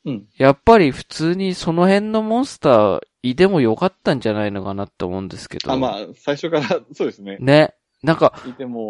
[0.07, 0.27] うん。
[0.39, 5.73] やっぱり普通にその辺のモンスターいてもよかったんじゃないのかなって思うんですけど。
[5.73, 7.37] あ、まあ、最初から、 そうですね。
[7.41, 7.75] ね。
[8.03, 8.33] なんか、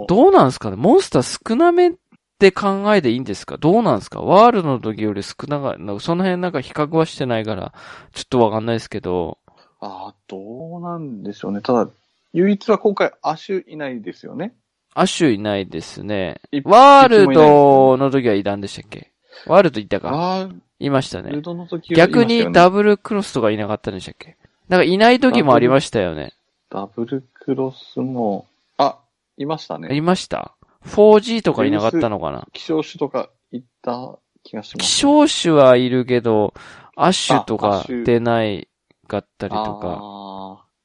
[0.08, 0.76] どうなんですかね？
[0.76, 1.92] モンスター少なめっ
[2.38, 3.56] て考えでいいんですか？
[3.56, 4.20] どうなんですか？
[4.20, 7.72] ワールドの時より少なか、なんかその辺なんか比較はしてないから、
[8.12, 9.38] ちょっとわかんないですけど。
[9.80, 11.62] ああ、どうなんでしょうね。
[11.62, 11.88] ただ、
[12.34, 14.54] 唯一は今回、アシュいないですよね。
[14.92, 16.40] アシュいないですね。
[16.50, 19.12] 一ワールドの時はいたんでしたっけ？
[19.46, 21.42] ワールドいたかああ、いましたねル。
[21.42, 24.36] ドの時はいました逆よねにダブルクロスとかいなかったんでしたっけ？
[24.68, 26.32] なんかいない時もありましたよね。
[26.70, 28.46] ダブルクロスも、
[28.78, 28.98] あ、
[29.36, 29.94] いましたね。
[29.94, 30.56] いました
[30.86, 32.48] ?4G とかいなかったのかな？
[32.52, 34.86] 希少種とかいった気がします。
[34.86, 36.52] 希少種はいるけど、
[36.96, 38.68] アッシュとかあアッシュ出ない
[39.06, 40.00] かったりとか。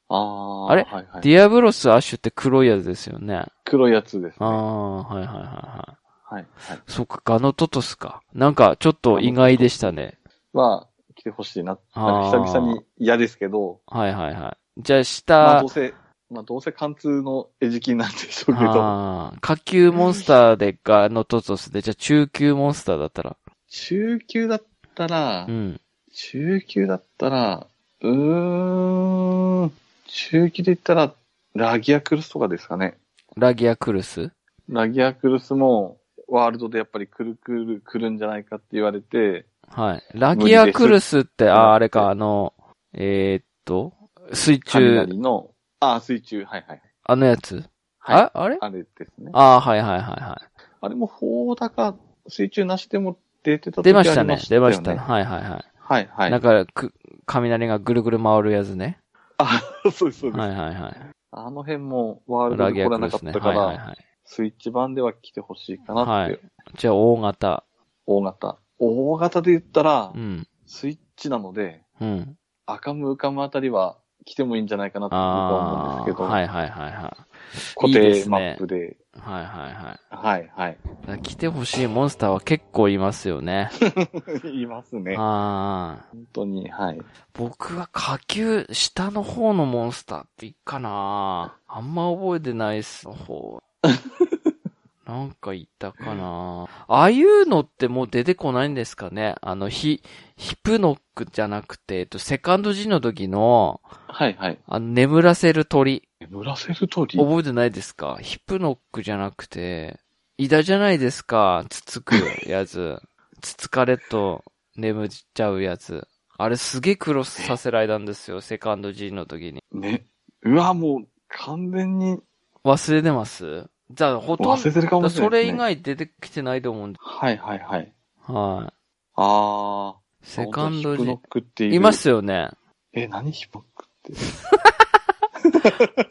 [0.09, 0.83] ああ、あれ？
[0.83, 3.45] はいはい、ディアブロスアッシュって黒いやつですよね。
[3.65, 4.35] 黒いやつですね。
[4.41, 5.97] あはあ、はいはいはいは
[6.39, 6.45] い。
[6.67, 6.79] はい。
[6.87, 8.21] そっか、ガノトトスか。
[8.33, 10.17] なんかちょっと意外でしたね。
[10.53, 11.77] は、来てほしいな。
[11.93, 14.81] あーなんか久々に嫌ですけど、はいはいはい。
[14.81, 15.93] じゃあまあ下どう、せ、
[16.29, 23.37] まあどうせ貫通の餌食なんでしょうけど、下級モンスターでガノトトスで、じゃあ中級モンスターだったら。
[23.69, 24.63] 中級だっ
[24.95, 25.81] たらう、ん。
[26.13, 27.67] 中級だったら、
[28.01, 29.71] うーん、
[30.07, 31.13] 中級で言ったら、
[31.53, 32.97] ラギアクルスとかですかね。
[33.37, 34.31] ラギアクルス？
[34.67, 35.97] ラギアクルスも、
[36.31, 40.03] ワールドでやっぱり来る来る来るんじゃないかって言われて、はい。
[40.17, 42.53] ラギアクルスって、ああれか、あの、
[42.93, 43.93] えーっと、
[44.33, 45.51] 水中、雷の、
[45.81, 46.81] あ、水中、はいはい。
[47.03, 47.63] あのやつ
[47.99, 48.21] はい。
[48.23, 48.57] あ、あれ？
[48.61, 49.31] あれですね。
[49.33, 50.63] ああ、はいはいはいはい。
[50.81, 51.95] あれも砲だか、
[52.27, 54.39] 水中なしでも出てた時出ましたね。
[54.49, 54.95] 出ましたね。
[54.95, 55.01] ね。
[55.01, 55.65] はいはいはい。
[55.77, 56.31] はいはい。
[56.31, 56.93] なんか、く、
[57.25, 58.99] 雷がぐるぐる回るやつね。
[59.37, 59.61] あ、
[59.91, 60.39] そうですそうです。
[60.39, 60.97] はいはいはい。
[61.31, 63.17] あの辺もワールド裏で来らなか。
[63.17, 63.97] ったから、はいはいはい。
[64.33, 66.39] スイッチ版では来てほしいかなって、はい
[66.77, 67.65] じゃあ、大型。
[68.05, 68.59] 大型。
[68.79, 70.47] 大型で言ったらう、ん。
[70.65, 72.37] スイッチなので、うん。
[72.65, 77.75] 赤ムウカムあたりは来てもいいんじゃないかなと僕は思うんですけど、はいはいはいはい。
[77.75, 80.15] 固いいで定マすねップで、はいはいはい。
[80.15, 80.77] はいはい。
[81.01, 83.69] だから来てほしいモンスターは結構いますよね。
[84.53, 85.17] いますね。
[85.17, 86.05] ああ。
[86.13, 87.01] 本当に、はい。
[87.33, 93.61] 僕は下級、下の方のモンスターっていいかなあんま覚えてないっす、の方。
[95.05, 100.01] なんかいたかなああいうのってもう出てこないんですかねあの、ヒ、
[100.37, 104.59] ヒプノックじゃなくて、えっと、セカンド G の時の、はいはい。
[104.67, 106.07] あの、眠らせる鳥。
[106.21, 107.17] 眠らせる鳥？
[107.17, 108.19] 覚えてないですか？
[108.21, 109.99] ヒプノックじゃなくて、
[110.37, 111.65] イダじゃないですか？
[111.69, 112.15] つつく
[112.47, 113.01] やつ。
[113.41, 114.43] つつかれと
[114.77, 116.07] 眠っちゃうやつ。
[116.37, 119.63] あれすげえクロスさせられたんですよ、セカンド G の時に。
[119.73, 120.05] ね。
[120.43, 122.19] うわ、もう、完全に
[122.63, 123.69] 忘れてます？
[123.91, 125.57] じゃあ、ほとんど、もしれない、それ以ね。
[125.57, 126.99] 外出てきてないと思うんで。
[127.01, 127.93] はいはいはい。
[128.21, 128.73] はい。
[129.15, 130.01] あー。
[130.23, 131.17] セカンドヒプ G ノ。
[131.17, 131.75] ックっていう。
[131.75, 132.51] いますよね。
[132.93, 133.89] え、何ヒプノックっ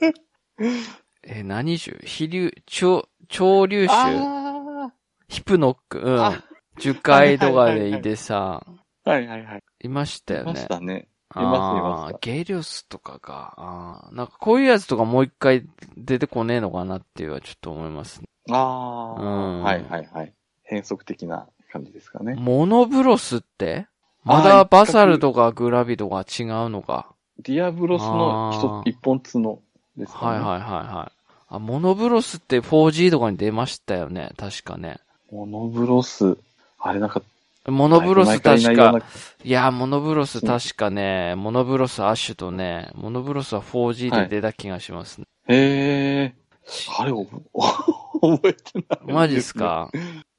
[0.03, 0.15] て？
[1.23, 4.93] え、何種飛流、超、超流種あ
[5.29, 6.01] ヒプノック。
[6.01, 6.45] うんあ。
[6.79, 9.11] 10回とかでいてさ、ー。
[9.11, 9.63] はいはいはい。
[9.85, 10.69] いましたよいまねし。
[10.69, 11.09] たね。
[11.37, 15.65] いますいまあすーゲリオスとかが、あーなんかこういうやつとかもう一回
[15.97, 18.29] 出てこねえのかなっていうのはちょっと思いますね。
[18.51, 19.23] あー。
[19.23, 20.33] うんはいはいはい。
[20.65, 22.35] 変則的な感じですかね。
[22.35, 23.87] モノブロスって？
[24.25, 27.13] まだバサルとかグラビとか違うのか？
[27.43, 29.63] ディアブロスの一一本角
[29.97, 30.39] ですかね。
[30.41, 31.13] はいはいはいはい。
[31.49, 34.31] あ、モノブロスって 4G とかに出ましたよね。
[34.37, 34.99] 確かね。
[35.33, 36.37] モノブロス。
[36.79, 37.23] あれなんか、
[37.69, 39.07] モノブロス確いようなか、
[39.45, 45.27] いや、モノブロス確かね、モノブロスアッシュとね、モノブロスは 4G で出た気がしますね。
[45.49, 46.35] へえ。
[46.99, 47.25] あれ、お
[48.21, 49.13] 覚えてない。
[49.13, 49.91] マジっすか？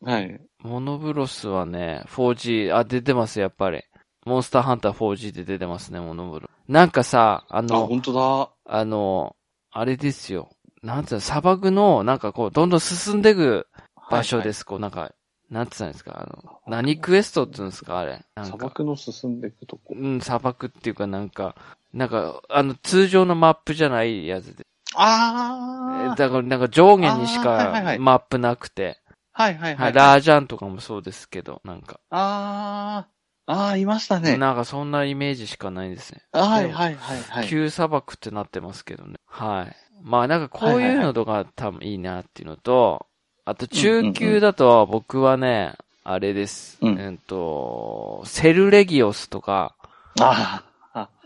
[0.04, 0.42] はい。
[0.64, 3.84] モノブロスはね、4G、あ、出てます、やっぱり。
[4.26, 6.50] モンスターハンター 4G で出てますね、モノブロ。
[6.68, 8.50] なんかさ、ああ、の、本当だ。
[8.78, 9.36] あの、
[9.72, 10.50] あれですよ。
[10.84, 13.68] なんつうの、砂漠の、なんかこう、どんどん進んでいく
[14.10, 14.64] 場所です。
[14.66, 15.12] こう、なんか、
[15.52, 18.12] なんつうんですか、あの、何クエストって言うんですか、あれ。
[18.36, 19.94] なんか、砂漠の進んでいくとこ。
[19.98, 21.56] うん、砂漠っていうかなんか、
[21.94, 24.66] なんか、あの、通常のマップじゃないやつで。
[24.96, 29.02] あだから、なんか上下にしあーはいはいはいかマップなくて。
[29.34, 29.84] はいはいは。
[29.84, 32.00] はいい、ラージャンとかもそうですけど、なんか。
[32.10, 33.08] あ
[33.46, 34.38] あ、ああ、いましたね。
[34.38, 36.22] なんかそんなイメージしかないですね。
[36.32, 37.48] はいはいはいはい。
[37.50, 39.16] 旧砂漠ってなってますけどね。
[39.26, 39.76] はい。
[40.02, 43.06] まあなんかこういうのとか多分いいなっていうのと、
[43.44, 45.74] あと中級だと僕はね、
[46.04, 46.78] あれです。
[46.82, 49.76] うんえっと、セルレギオスとか、
[50.20, 50.64] あ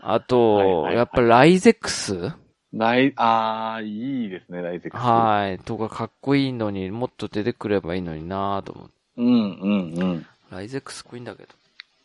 [0.00, 2.32] あ、と、やっぱライゼックス？
[2.72, 5.00] ライ、ああ、いいですね、ライゼックス。
[5.00, 5.58] はい。
[5.58, 8.92] とかかっこいいのにもっと出てくればいいのになと思って。
[9.16, 10.26] うんうんうん。
[10.50, 11.48] ライゼックスかっこいいんだけど。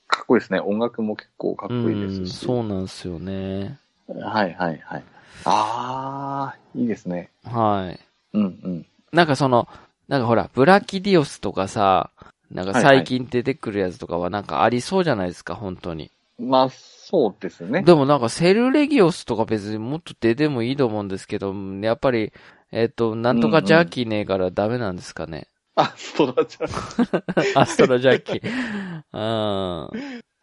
[0.07, 0.59] かっこいいですね。
[0.59, 2.45] 音楽も結構かっこいいでうん、すし。
[2.45, 3.77] そうなんですよね。
[4.07, 5.03] はいはいはい。
[5.45, 7.29] ああ、いいですね。
[7.45, 7.99] はい。
[8.33, 8.85] うんうん。
[9.11, 9.67] なんかその、
[10.11, 12.11] なんかほら、ブラキディオスとかさ、
[12.51, 16.11] なんか最近出てくるやつとかはなんかありそうじゃないですか、本当に。
[16.37, 17.81] まあ、そうですね。
[17.81, 22.33] でもなんかセルレギオスとか別にもっと出てもいいと思うんですけど、やっぱり、
[22.73, 25.47] えっ、と、なんとかジャーキーねえからダメなんですかね。
[25.75, 26.69] あ、ストラちゃん。
[27.55, 29.01] アストラジャーキー。
[29.13, 29.21] うん。
[29.21, 29.89] は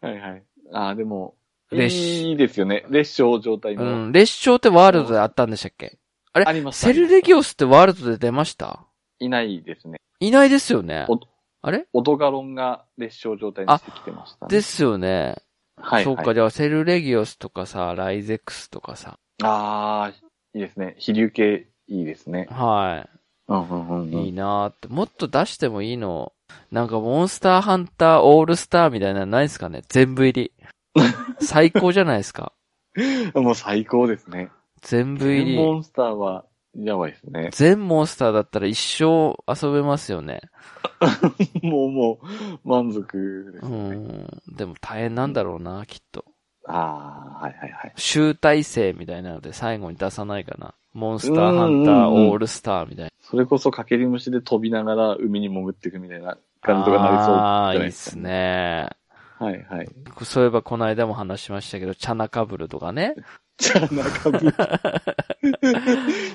[0.01, 0.43] いはい。
[0.73, 1.35] ああ、でも、
[1.71, 2.87] 列いいですよね。
[2.89, 3.85] 列車状態うも。
[4.07, 4.11] ん。
[4.13, 5.99] 列車ってワールドであったんでしたっけ？
[6.33, 6.45] あれ？
[6.45, 8.88] ありますセルレギオスってワールドで出ました？
[9.19, 9.99] いないですね。
[10.19, 11.19] いないですよねお。
[11.61, 11.87] あれ？
[11.93, 14.49] オドガロンが列車状態にしてきてました、ね。
[14.49, 15.35] ですよね。
[15.77, 16.35] はい、そうか、はい。
[16.35, 19.17] じゃあセルレギオスとかさ、ライゼックスとかさ。
[19.43, 20.13] ああ、
[20.53, 20.95] いいですね。
[20.99, 22.47] 飛竜系、いいですね。
[22.49, 23.07] は
[23.47, 24.15] うんうんうん、い。
[24.15, 24.21] うん。
[24.25, 24.87] いいなーって。
[24.89, 26.33] もっと出してもいいの？
[26.71, 29.83] なんかモンスターハンターオールスターみたいなのないですかね？
[29.87, 30.51] 全部入り。
[31.39, 32.53] 最高じゃないですか？
[33.35, 34.49] もう最高ですね。
[34.81, 35.55] 全部入り。
[35.57, 36.45] モンスターは、
[36.75, 37.49] やばいですね。
[37.51, 40.41] 全モンスターだったら一生遊べますよね。
[41.63, 42.19] もうも
[42.63, 43.95] う、満足ですうね。
[43.95, 44.27] ん。
[44.55, 46.25] でも大変なんだろうな、きっと。
[46.67, 47.93] ああ、はいはいはい。
[47.95, 50.75] 集大成みたいなので最後に出さないかな。
[50.93, 53.11] モンスターハンターオールスターみたいな。
[53.21, 57.89] それこそかけり虫で飛びながら海に潜っていくみたいな感じとかなりそうじゃないいでか。
[57.89, 58.89] っすね。
[59.39, 59.89] はいはい。
[60.23, 63.15] そういえばこの間も話しましたけど、チャナカブルとかね。
[63.57, 64.39] じゃあ中ぶ。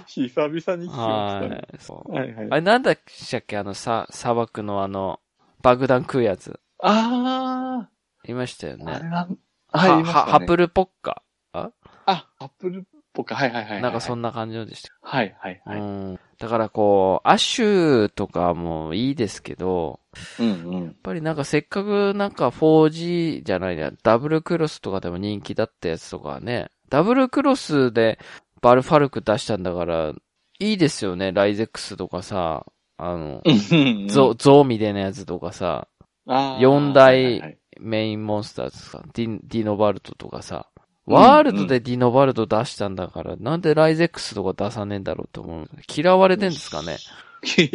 [0.06, 1.48] 久々に聞きましたね。
[1.48, 1.68] はい。
[1.78, 2.12] そう。
[2.12, 2.46] はいはい。
[2.50, 2.98] あれなんだっ
[3.46, 5.20] けあのさ、砂漠のあの、
[5.60, 6.58] 爆弾食うやつ。
[6.82, 7.88] あ
[8.26, 9.28] いましたよー、あれは、
[9.68, 11.22] はい、ねハプルポッカ？
[11.52, 11.72] あ、
[12.06, 13.34] ハップルっぽか。
[13.34, 13.82] はいはいはいはい。
[13.82, 14.90] なんかそんな感じのでした。
[15.00, 15.80] はいはいはい。
[15.80, 16.20] うん。
[16.38, 20.00] だからこう、アッシュとかもいいですけど、
[20.38, 20.94] うんうんやっ。
[21.02, 28.18] ぱりなんかせっかくなんか 4G じゃないや、ダブルクロスとかでも人気だったやつとかね、ダブルクロスで
[28.60, 30.12] バルファルク出したんだから、
[30.58, 33.42] いいですよね、ライゼックスとかさ、あの、
[34.08, 35.88] ゾ、ゾウみたいなやつとかさ、
[36.26, 40.68] あー四大メインモンスターズさ、ディディノバルトとかさ、
[41.06, 45.68] ワールドでディノバルト出したんだから、なんでライゼックスとか出さねえんだろうと思う。
[45.94, 46.96] 嫌われてんですかね？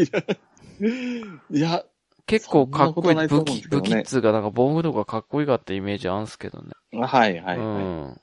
[1.51, 1.83] いや、
[2.25, 3.07] 結構かっこいい。
[3.07, 6.69] そんなこと武器、武器っつうかなんか防具とかかっこよかったイメージあるんすけどね。
[6.91, 7.57] はいはいはい。
[7.57, 8.11] うん。
[8.11, 8.15] っ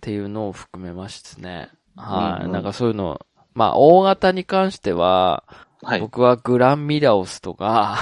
[0.00, 1.70] ていうのを含めましてね。
[1.96, 2.40] はい。
[2.40, 3.20] うんうんなんかそういうの、
[3.54, 5.42] まあ、大型に関しては、
[5.82, 6.00] はい。
[6.00, 7.98] 僕はグランミラオスとか、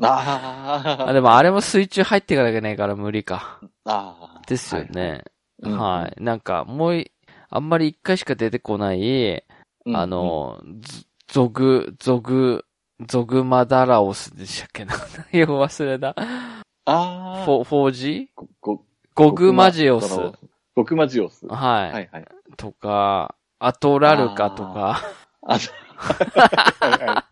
[0.00, 3.60] ああ、でもあれも水中入っていかなきゃいけないから無理か。
[3.84, 4.84] あーですよ。
[4.84, 5.24] ね。
[5.62, 6.22] はいはい。
[6.22, 7.12] なんか、もうい、
[7.48, 9.44] あんまり一回しか出てこない、
[9.84, 10.60] うんあ、の、
[11.28, 12.64] ゾゾグ、ゾグ、
[13.06, 14.94] ゾグマダラオスでしたっけな。
[15.32, 16.14] よく忘れた。
[16.84, 17.44] ああ。
[17.44, 18.26] フォ 4G?
[18.34, 18.84] ご、ご、
[19.14, 20.16] ゴグマジオス。
[20.74, 21.46] ゴグマジオス。
[21.46, 21.56] は。
[21.56, 22.26] はいいはい。
[22.56, 25.02] とか、アトラルカとか、
[25.42, 27.24] あ、 はいはい。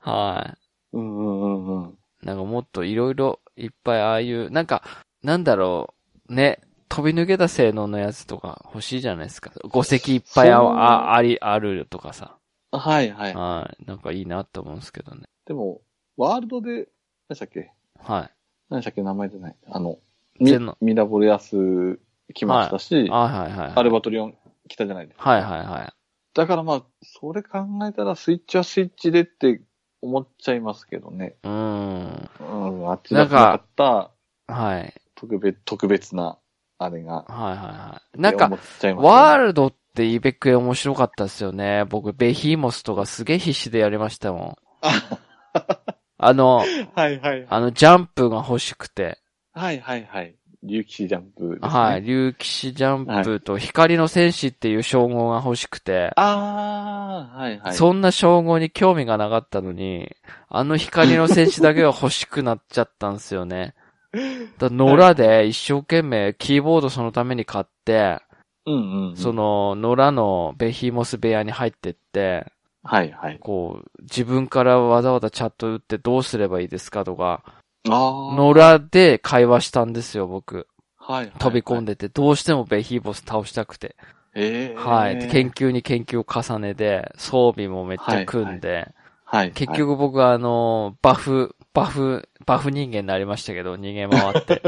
[0.00, 0.56] は
[0.92, 1.90] うんうんうんうん。
[1.90, 2.17] い。
[2.28, 4.82] なんかもっといろいろいっぱいああいう、なんか、
[5.22, 5.94] なんだろ
[6.28, 9.50] う、ね、飛び抜けた性能のやつとか欲しいじゃないですか。
[9.64, 12.36] 5隻いっぱいあああり、あるとかさ。
[12.70, 13.34] はいはい。
[13.34, 13.84] はい。
[13.86, 15.22] なんかいいなって思うんですけどね。
[15.46, 15.80] でも、
[16.16, 16.84] ワールドで、何
[17.30, 17.72] でしたっけ？
[17.98, 18.30] はい。
[18.68, 19.02] 何でしたっけ？
[19.02, 19.56] 名前じゃない。
[19.70, 19.98] あの、
[20.38, 21.98] ミミラボレアス
[22.34, 23.72] 来ましたし、あはいはいはい。
[23.74, 24.34] アルバトリオン
[24.68, 25.28] 来たじゃないですか。
[25.28, 25.92] はいはいはい。
[26.34, 27.58] だからまあ、それ考
[27.88, 29.62] えたらスイッチはスイッチでって
[30.00, 31.36] 思っちゃいますけどね。
[31.42, 32.30] うーん。
[32.40, 34.10] うん、あっちだなかった
[34.52, 34.94] はい。
[35.14, 36.38] 特別、特別な、
[36.78, 37.24] あれが。
[37.28, 38.20] はいはいはい。
[38.20, 38.56] なんかね
[38.94, 41.84] ワールドってイベクエ面白かったですよね。
[41.86, 44.56] 僕、ベヒーモスとかすげえ必死でやりましたもん。
[46.20, 47.46] あの、はいはい。
[47.48, 49.18] あの、ジャンプが欲しくて。
[49.52, 50.36] はいはいはい。
[50.62, 51.68] 竜騎士ジャンプですね。
[51.68, 52.02] はい。
[52.02, 56.12] 竜騎士ジャンプと光の戦士っていう称号が欲しくて。
[56.16, 57.74] ああ、はいはい。
[57.74, 60.14] そんな称号に興味がなかったのに、
[60.48, 63.74] あの光の戦士だけが欲しくなっちゃったんですよね。
[64.58, 68.18] だ野良で一生懸命キーボードそのために買って、
[68.66, 69.16] うんうんうん。
[69.16, 72.50] その野良のベヒーモス部屋に入ってって、
[72.82, 73.38] はいはい。
[73.38, 77.42] こう、自分からわざわざチャット打ってどうすればいいですかとか。
[77.84, 80.66] 野良で会話したんですよ、僕。
[80.96, 81.32] はいはい。
[81.38, 81.94] 飛び込んで。
[81.94, 83.96] でて、どうしてもベヒーボス倒したくて。
[84.34, 85.18] ええはい。
[85.18, 88.88] で研究に研究を重ねて、装備もめっちゃ組んで、
[89.24, 89.52] はい。
[89.52, 94.62] 結局僕はあの、バフ、バフ、バフ人間になりましたけど、逃げ回って。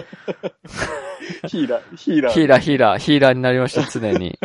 [1.49, 2.33] ヒーラー、ヒーラー。
[2.33, 4.39] ヒーラー、ヒーラー、ヒーラーになりました、常に。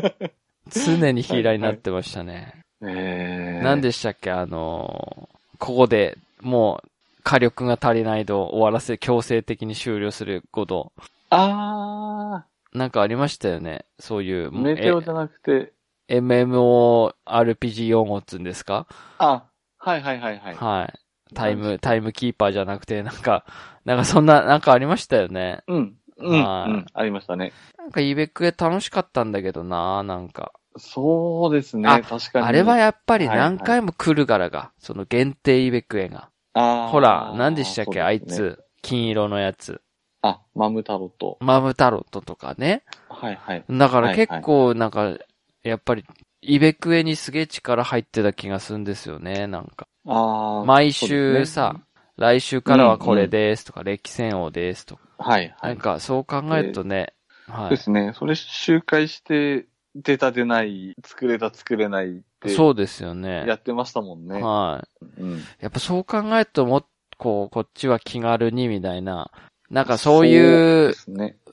[0.69, 2.61] 常にヒーラーになってましたね。
[2.81, 6.89] ええ何でしたっけあのーここで、もう、
[7.25, 10.93] 火力が足りないと終わらせ、強制的に終了すること。
[11.31, 13.85] あなんかありましたよね。
[13.99, 14.49] そういう。
[14.49, 15.73] あ、メテオじゃなくて、
[16.07, 18.85] え MMORPG 用語っつうんですか？
[19.17, 19.45] あ、
[19.77, 20.55] はいはいはいはい。
[20.55, 20.99] はい。
[21.33, 23.43] タイム、タイムキーパーじゃなくて、なんか、
[23.85, 25.63] なんかそんな、なんかありましたよね。
[25.67, 25.95] うん。
[26.17, 26.43] うん。
[26.43, 26.85] はいうん。
[26.93, 27.51] ありましたね。
[27.79, 30.53] なんかイベクエ楽しかったんだけどななんか。
[30.77, 31.89] そうですね。
[31.89, 32.45] あ確かに。
[32.45, 36.29] あれはやっぱりはいはい何回も来るからが、その限定イベクエが。
[36.55, 38.21] ほら、何でしたっけ、あい。
[38.21, 38.63] つ。
[38.81, 39.81] 金色のやつ。
[40.21, 41.37] あ、マムタロと。
[41.41, 42.83] マムタロットとかね。
[43.09, 43.63] はいはい。
[43.69, 45.17] だからはい結構なんか、
[45.63, 46.05] やっぱり、
[46.41, 49.87] イベクエにすげえ力入ってた気がするんですよね、なんか。
[50.07, 50.65] ああ。
[50.65, 51.75] 毎週ですねさ、
[52.17, 55.01] 来週からはこれですとか、歴戦王ですとか。
[55.17, 55.69] はいはい。
[55.69, 57.13] なんか、そう考えるとね、
[57.47, 57.69] はい。
[57.71, 58.13] ですね。
[58.15, 63.45] それ周回して、出た出ない、作れた作れないそうですよやね。
[63.53, 64.41] ってましたもんね。
[64.41, 65.21] はい。
[65.21, 65.39] うん。
[65.59, 66.85] やっぱそう考えるともっ
[67.17, 69.31] こう、こっちは気軽にみたいな、
[69.69, 70.93] なんかそういう。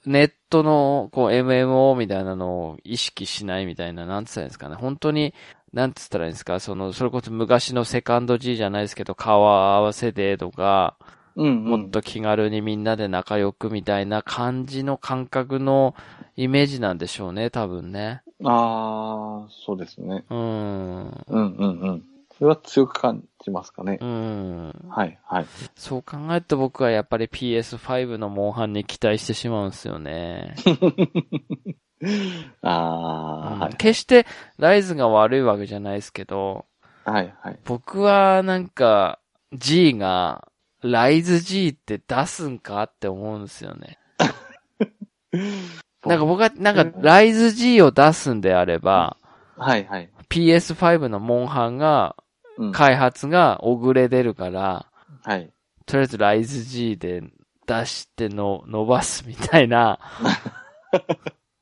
[0.04, 4.74] ネットのこう MMO みたいなのを意識しないみたいな、なんつったらいいんですかね。
[4.74, 5.32] 本当に、
[5.72, 10.96] なんつったらいいんですか、その、それこそ昔のセカンド G じゃないですけど、顔合わせでとか、
[11.36, 11.64] うん、うん。
[11.64, 15.94] もっと気軽にみんなで仲良くみたいな感じの感覚の
[16.36, 18.22] イメージなんでしょうね、多分ね。
[18.44, 20.24] ああ、そうですね。
[20.28, 21.24] うーん。
[21.28, 22.02] うんうんうん。
[22.38, 24.04] それは強く感じますかねう。
[24.04, 24.72] ん。
[24.88, 25.46] はいはい。
[25.76, 30.54] そう考えると僕はやっぱり PS5 のモンハンに期待してしまうんですよね。
[32.62, 33.76] ああ、はい。
[33.76, 34.26] 決して
[34.58, 36.66] ライズが悪いわけじゃないですけど、
[37.04, 37.58] はい、はい。
[37.64, 39.18] 僕はなんか
[39.52, 40.48] G が
[40.82, 43.98] ライズ G って出すんかって思うんですよね。
[46.06, 49.16] なんか僕は、なんかライズ G を出すんであれば、
[49.56, 50.10] はい、はい。
[50.28, 52.16] PS5 のモンハンが、
[52.58, 52.72] うん。
[52.72, 54.86] 開発が遅れ出るから、
[55.22, 55.52] はい。
[55.86, 57.22] とりあえずライズ G で
[57.66, 59.98] 出しての伸ばすみたいな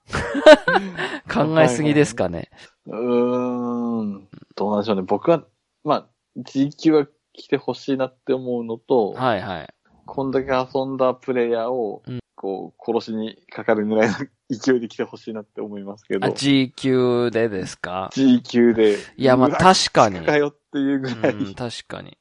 [1.32, 2.50] 考えすぎですかね。
[2.86, 4.28] うーん。
[4.56, 5.02] どうなんでしょうね。
[5.02, 5.44] 僕は、
[5.84, 9.74] まあ、G 級は来てほしいなって思うのと、はいはい。
[10.06, 14.14] こんだけ遊んだプレイヤーをうん、こう、殺しにかかるぐらいの
[14.48, 20.20] 勢いで来てほしいなって思いますけどあ、、G 級でですか？G 級で、いや、まあ確かに。
[20.24, 21.34] かよっていうぐらい。
[21.34, 22.16] うん、確かに。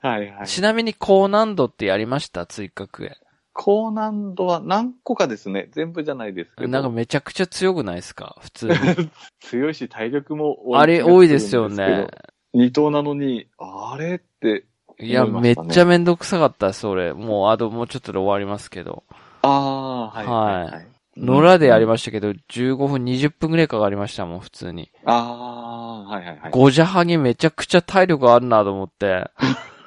[0.00, 0.46] はいはい。
[0.46, 2.46] ちなみに高難度ってやりました？
[2.46, 3.16] 追加クエ。
[3.52, 5.68] 高難度は何個かですね。
[5.72, 6.68] 全部じゃないですけど。
[6.68, 8.36] なんかめちゃくちゃ強くないですか？
[8.40, 8.74] 普通に。
[9.40, 12.06] 強いし体力も多いあれ多いですよね。
[12.54, 14.66] 二頭なのに、あれって、
[15.00, 17.12] いや、めっちゃめんどくさかったです、俺。
[17.12, 19.04] もう、あともうちょっとで終わりますけど。
[19.42, 20.86] ああ、はいはい、はい。
[21.16, 24.90] 野良でやりまましたけど、15分、20分くらいかかりましたもん、普通に。
[25.04, 26.50] ああ、はいはいはい。
[26.50, 29.30] ゴジャハギめちゃくちゃ体力あるなと思って。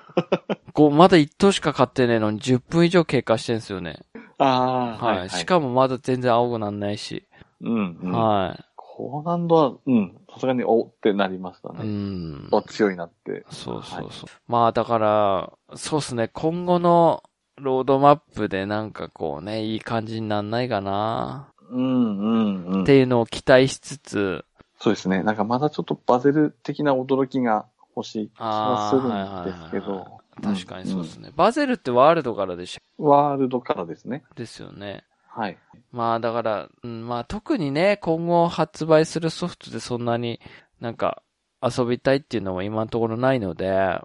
[0.73, 3.99] こう、まだ1頭しか買ってねえのに10分以上経過してんすよね。
[4.37, 5.29] ああ、はい。
[5.29, 7.25] しかもまだ全然青くなんないし。
[7.61, 8.11] うん、うん。
[8.11, 11.71] は高難度は、うん、さすがにおってなりましたい。
[11.75, 11.89] うね。
[11.89, 12.47] ん。
[12.51, 13.45] お、強いなって。
[13.49, 14.29] そうそうそう。
[14.47, 17.23] まあだから、そうっすね、今後の
[17.57, 22.83] ロードマップでなんかこうね、いい感じになんないかな、うん、うん、うん。
[22.83, 24.45] っていうのを期待しつつ、
[24.79, 25.23] そうですね。
[25.23, 30.25] なんかまだちょっとバゼル的な驚きが欲しい気がするんですけあーはいはいはいど。
[30.43, 31.27] 確かにそうですね。
[31.27, 31.33] ね。
[31.35, 34.23] バゼルってワールドからでしうんワールドからですね。
[34.31, 35.05] ょですよね。
[35.27, 35.57] はい。
[35.91, 40.39] まあだから、うん、まあ特にね、今後発売するソフトでそんなに
[40.81, 41.23] なんか
[41.61, 44.01] 遊びたいっていうのも今のところないので、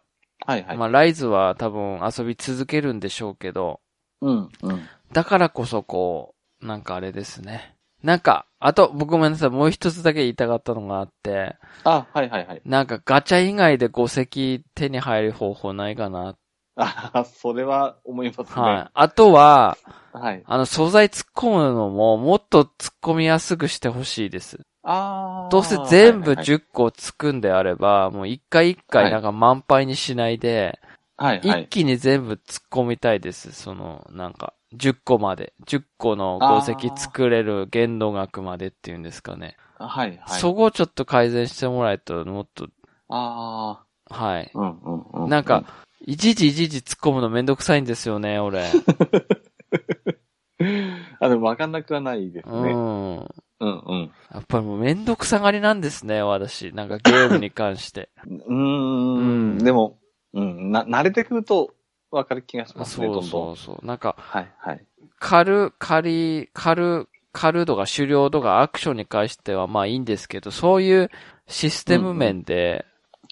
[0.50, 0.76] はいはい。
[0.76, 3.80] まあライズは多分遊び続けるんでしょうけど、
[4.20, 4.88] うん、うん。
[5.12, 7.76] だからこそこう、なんかあれですね。
[8.02, 12.62] なんか、あと、僕ごめんなさい、もう一つだけ言いたかったのがあって、あ、はいはいはい。
[12.64, 16.34] なんかガチャ以外で5石手に入る方法ないかな。
[16.74, 18.60] あ、それは思いますね。
[18.60, 18.90] はい。
[18.92, 19.76] あとは、
[20.12, 20.42] はい。
[20.44, 24.58] あの素材突っ込むのももっと突っ込みやすくしてほしいです。
[24.82, 30.78] あーどうせ全部はいはい10個つくんであれば、もう一回一回なんか満杯にしないで、
[31.16, 31.64] はいはい。
[31.64, 33.52] 一気に全部突っ込みたいです。
[33.52, 35.52] その、なんか、10個まで。
[35.66, 39.56] 10個の鉱石作れる限度額までっていうんですかね。
[39.78, 40.40] はいはい。
[40.40, 42.68] そこをちょっと改善してもらえると、もっと、
[43.08, 44.50] あはい。
[44.54, 45.28] あ、うんうんうん。
[45.28, 45.64] なんか、
[46.06, 48.64] いちいちいちいち突っ込むのめんどくさいんですよね、俺。
[51.20, 52.54] あ、でもわかんなくはないですね。
[52.72, 53.18] うん。
[53.18, 53.28] うん
[53.60, 54.12] うん。
[54.32, 56.72] やっぱりもうめんどくさがりなんですね、私。
[56.72, 58.08] なんかゲームに関して。
[58.26, 59.58] うーうんん。
[59.58, 59.98] でも、
[60.32, 61.74] うん、な、慣れてくると
[62.10, 63.22] わかる気がしますね、そう。
[63.22, 63.86] そうんそう。
[63.86, 64.84] なんか、はいはい。
[65.18, 71.10] 狩る、狩り、狩る、狩るとか狩猟とかアクションに関してはまあいいんですけど、そういう
[71.46, 72.86] システム面で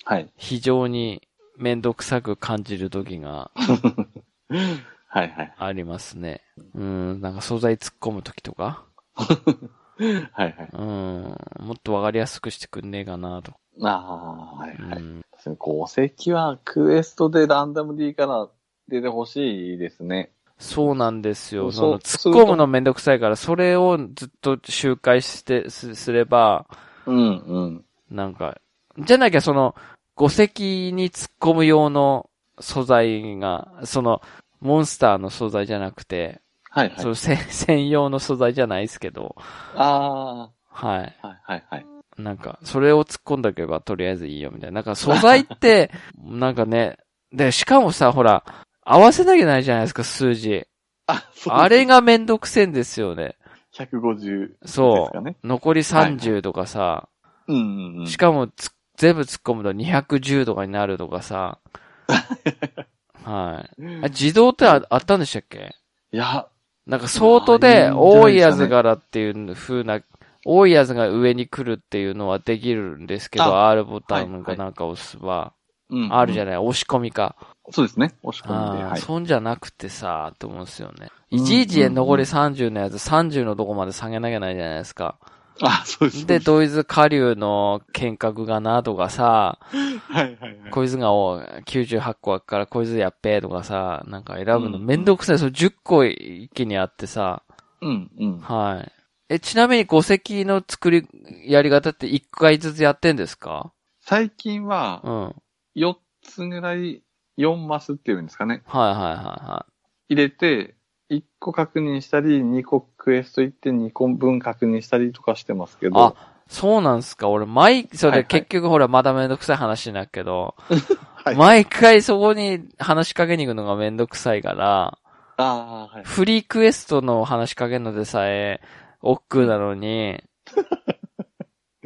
[0.05, 0.33] はい。
[0.37, 1.29] 非常に
[1.59, 3.51] めんどくさく感じる時が
[5.09, 5.55] はいはい。
[5.57, 6.43] ありますね。
[6.75, 8.85] うん、なんか素材突っ込む時とか、
[9.17, 10.69] はいはい。
[10.73, 13.53] うん、もっとわかりやすくしてくんねえかなと。
[13.83, 15.03] ああ、はいうはい。
[15.03, 18.49] ん、鉱石はクエストでランダム D から
[18.89, 20.31] 出てほしいですね。
[20.59, 21.73] そうなんですよ。
[21.73, 26.67] その突っ込むのめんどくさいから、それをずっと周回して、すすれば、
[27.07, 27.85] うんうん。
[28.11, 28.61] なんか、
[28.99, 29.75] じゃなきゃその、
[30.17, 32.29] 五石に突っ込む用の
[32.61, 34.21] 素材が、その、
[34.61, 36.41] モンスターの素材じゃなくて、
[36.71, 36.99] はいはい。
[37.01, 39.37] そのせ 専用の素材じゃないですけど、
[39.75, 41.17] あはい。
[41.23, 41.87] あ、はいはいはい。
[42.19, 44.77] なんか、それを突っ込んだけばとりあえずいいよみたいな。
[44.77, 46.99] なんか素材って、 なんかね、
[47.33, 48.45] で、しかもさ、ほら、
[48.83, 50.67] 合わせなきゃないじゃないですか、数字。
[51.07, 53.37] あ、そうあれがめんどくせえんですよね。
[53.75, 55.37] 150ですそかね。
[55.43, 55.47] う。
[55.47, 57.09] 残り30とかさ、
[57.47, 58.07] うんうんうん。
[58.07, 61.61] しかもつ全部突っ込むと210とかになるとかさ。
[63.25, 63.85] はい。
[64.03, 65.75] あ自動ってああったんでしたっけ？
[66.13, 66.49] いや、
[66.87, 70.01] なんかソートで多いやつ柄っていう風な、
[70.45, 75.53] 多いやつが上に来るっていうのはできるんですけど、あ R ボタンはいはいかなんか押すば、
[75.91, 76.09] うん、い。
[76.11, 77.37] あるじゃない、押し込みか。
[77.71, 78.15] そうですね。
[78.23, 79.01] 押し込んで。
[79.01, 80.95] そんじゃなくてさ、と思うんですよね。
[81.03, 85.19] うんいちいち残り30のやつ30のとこまで下げなきゃないじゃないですか。
[85.63, 86.27] あ、そうです。
[86.27, 90.71] で、ドイツ下流の見学がなとかさ、はいはいはい。
[90.71, 95.39] こいつがお98個あっからこいつやっべーとかさ、なんか選ぶのめんどくさい。
[95.39, 97.43] そう10個一気にあってさ、
[97.81, 98.41] うんうん。
[98.41, 98.93] はい。
[99.31, 101.07] え、ちなみに戸籍の作り、
[101.47, 103.73] やり方って1回ずつやってんですか？
[104.01, 105.25] 最近はう、ん。
[105.25, 105.35] はい
[105.81, 107.03] 4つぐらい、
[107.37, 108.63] 4マスっていうんですかね。
[108.67, 109.67] はいはいは
[110.09, 110.75] 入れて、
[111.11, 115.99] 1個確認したり、2個クエスト行って2個分確認したりとかしてますけど。
[115.99, 116.15] あい。
[116.49, 117.29] そうなんすか？
[117.29, 120.55] 俺、毎、それはいはい結局ほら、まだめんどくさい話になるけど、
[121.25, 124.99] はい毎回そこに話しかけに行くのがめんどくさいから、
[125.37, 126.05] ああ、はい。
[126.05, 128.61] フリークエストの話しかけるのでさえ、
[129.03, 130.23] 億劫なのに、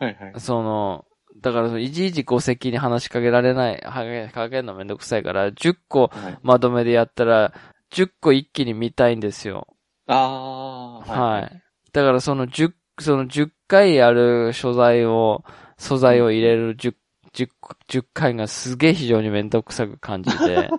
[0.00, 0.40] はいはい。
[0.40, 1.04] その、
[1.40, 7.52] だから、いちいち戸籍に話しかけられない、はげかけるのめんどくさいから、10個はい、まとめでやったら、
[7.92, 9.66] 10個一気に見たいんですよ。
[10.06, 11.62] ああ、はい。
[11.92, 15.44] だからその10、その10回やる所在を、
[15.76, 16.94] 素材を入れる10、
[17.34, 17.48] 10,
[17.88, 20.70] 10回がすげえ非常にめんどくさく感じて、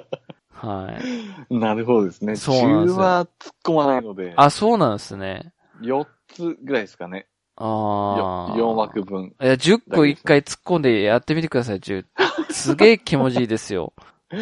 [0.50, 0.98] は
[1.50, 1.54] い。
[1.54, 2.36] なるほどですね。
[2.36, 5.52] そうなんですよ10は突っ込まないので、あ、そうなんですね。
[5.80, 7.28] 4つぐらいですかね。
[7.56, 8.56] ああ。
[8.56, 9.34] 4枠分。
[9.40, 12.04] いや、10個一回突っ込んでやってみてください、10。
[12.50, 13.92] すげえ気持ちいいですよ。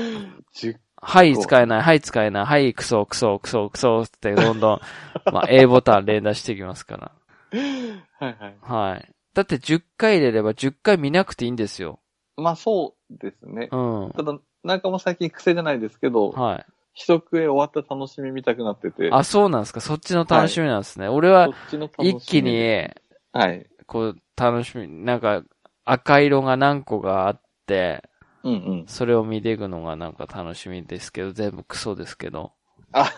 [0.54, 4.80] 10はい、使えない、はい、使えない、はい、クソ、クソ、クソ、クソってどんどん、
[5.32, 7.12] まあ、A ボタン連打していきますから。
[8.18, 8.56] はいはい。
[8.60, 9.08] はい。
[9.34, 12.00] だって10回入れれば10回見なくていいんですよ。
[12.36, 13.68] まあそうですね。
[13.70, 13.76] う
[14.08, 14.12] ん。
[14.16, 16.66] ただ、なんかもう最近癖じゃないですけど、はい。
[16.94, 19.80] 一クエ終わった楽しみ見たくなってて、あ、そうなんですか？
[19.82, 21.08] そっちの楽しみなんですね。
[21.08, 22.08] 俺はそっちの楽しみ。
[22.10, 22.88] 一気に、
[23.32, 23.66] はい。
[23.86, 25.42] こう、楽しみ、なんか、
[25.84, 28.02] 赤色が何個があって、
[28.46, 28.84] うんうん。
[28.86, 32.52] それを見ていくのがなんか楽しみですけど、全部クソですけど。
[32.92, 33.10] あ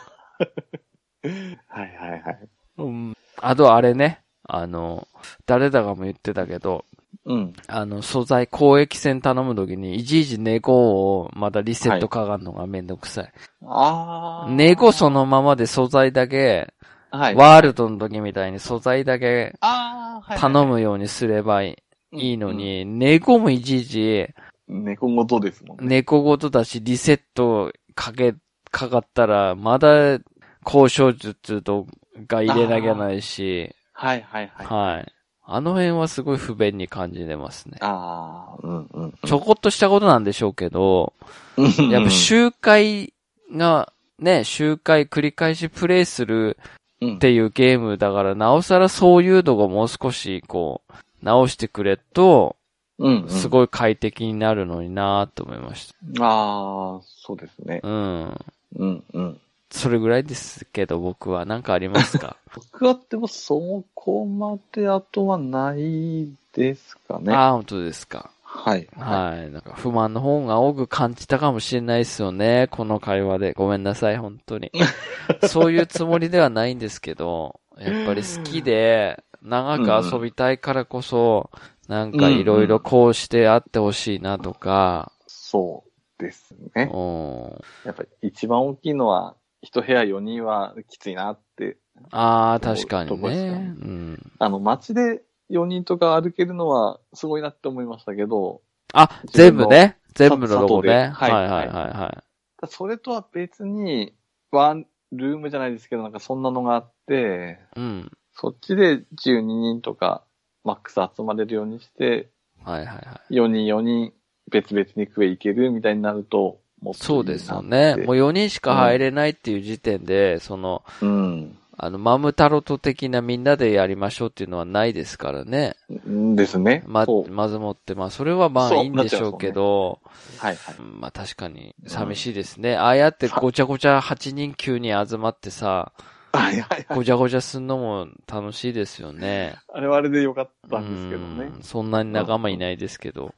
[1.69, 2.49] はいはいはい。
[2.79, 3.17] うん。
[3.37, 5.07] あとあれね、あの、
[5.47, 6.85] 誰だかも言ってたけど、
[7.27, 7.53] うん。
[7.67, 13.33] あの、素材、交易線頼むときに、いちいちネゴをまたリセットかかんのがめんどくさい。
[13.67, 14.51] ああ。
[14.51, 16.73] ネゴそのままで素材だけ、
[17.11, 17.35] はい。
[17.35, 20.39] ワールドの時みたいに素材だけああ、はい。
[20.39, 21.77] 頼むようにすればい
[22.13, 24.35] いのに、ネゴもいちいち、うん。
[24.69, 25.87] 猫ごとですもんね。
[25.87, 28.35] 猫ごとだし、リセットかけ、
[28.71, 30.19] かかったら、まだ
[30.65, 31.87] 交渉術と
[32.27, 34.67] か入れなきゃないし、はいはいはい。
[34.67, 35.13] はい。
[35.51, 37.79] あの辺はすごい不便に感じてますね。
[37.81, 39.15] ああ、うんうん。
[39.25, 41.15] ちょこっとしたことなんでしょうけど、
[41.57, 43.15] うんやっぱ周回
[43.57, 46.59] が、ね、周回繰り返しプレイする
[47.01, 50.93] うんっていうゲームだから、なおさらそういうのがもう少し、こう、
[51.23, 52.57] 直してくれと、
[52.99, 53.29] うんうん。
[53.29, 57.89] すごい快適になるのになーと思いましああ、そうですねた。。
[57.89, 58.39] うん。
[58.77, 59.41] うんうん。
[59.71, 61.45] それぐらいですけど、僕は。
[61.45, 62.37] なんかありますか？
[62.55, 67.35] 僕はでもそこまであとはないですかね。
[67.35, 68.31] ああ、本当ですか。
[68.43, 68.89] はい。
[68.97, 69.51] はい。
[69.51, 72.69] なんか不満の方が多く感じたかもしれないですよね。
[72.71, 73.53] この会話で。
[73.53, 74.73] ごめんなさい、本当に。
[75.47, 81.51] そういうつもりではないんですけど、やっぱり好きで、長く遊びたいからこそ、
[81.89, 86.91] なんかいろいろこうしてあってほしいなとか、そうですね。
[86.93, 87.61] うん。
[87.85, 91.79] やっぱり一番大きいのは、一部屋4人はきついなって。
[92.11, 93.75] ああ、確かにね。
[93.81, 94.33] うん。
[94.39, 98.61] あの、街で4人とか歩けるのはすごいなって思いましたけど、
[98.93, 99.99] あ、全部ね。
[100.15, 101.09] 全部のロゴね。
[101.09, 102.25] はいはいはいは
[102.63, 102.67] い。
[102.69, 104.15] それとは別に、
[104.51, 108.11] ワンルームじゃないですけど、なんかそんなのがあって、うん。
[108.33, 110.25] そっちで12人とか、
[110.69, 112.29] マックス集まれるようにして、
[112.63, 113.35] はいはいはい。
[113.35, 114.13] 4人4人
[114.51, 117.97] 別々にクエ行けるみたいになると、もっとそうですよね。
[117.97, 121.59] もう4人しか入れないっていう時点で、その、うん。
[121.81, 125.77] あの、マムタロト的なみんなでやりましょうっていうのはないですからね。
[126.09, 126.83] んですね。
[126.87, 127.07] ま。
[127.31, 130.01] まずもって、まあ、それはまあいいんでしょうけど、
[130.39, 130.77] はいはい。
[130.81, 132.77] まあ確かに寂しいですね。
[132.77, 135.93] ああやってごちゃごちゃ8人9人集まってさ、
[136.39, 136.97] はいはいはい。
[136.97, 139.57] ごちゃごちゃすんのも楽しいですよね。
[139.73, 141.59] あれはあれでよかったんですけどねう。
[141.59, 143.35] んそんなに仲間いないですけど。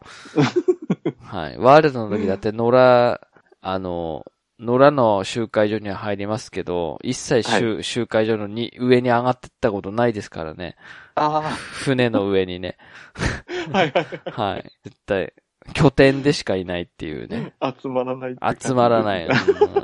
[1.22, 1.58] はい。
[1.58, 3.20] ワールドの時だって野良、
[3.62, 4.24] あの、
[4.60, 10.76] 野良の集会所には入りますけど、一切集,、集会所のに上に上がってったことないですからね。
[11.14, 11.40] あ
[11.72, 12.76] 船の上にね。
[13.72, 14.06] あ、 はいはい。
[14.30, 14.72] はい。
[14.84, 15.32] 絶対、
[15.74, 17.54] 拠点でしかいないっていうね。
[17.82, 19.32] 集まらない集まらない、うん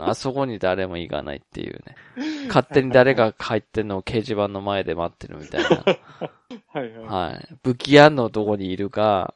[0.08, 1.96] あそこに誰も行かないっていうね。
[2.48, 5.68] 勝手に誰が入ってんのを掲示板の前で待ってるみたいな。
[6.68, 7.32] はいはい。
[7.32, 7.56] はい。
[7.62, 9.34] 武器屋のとこにいるか、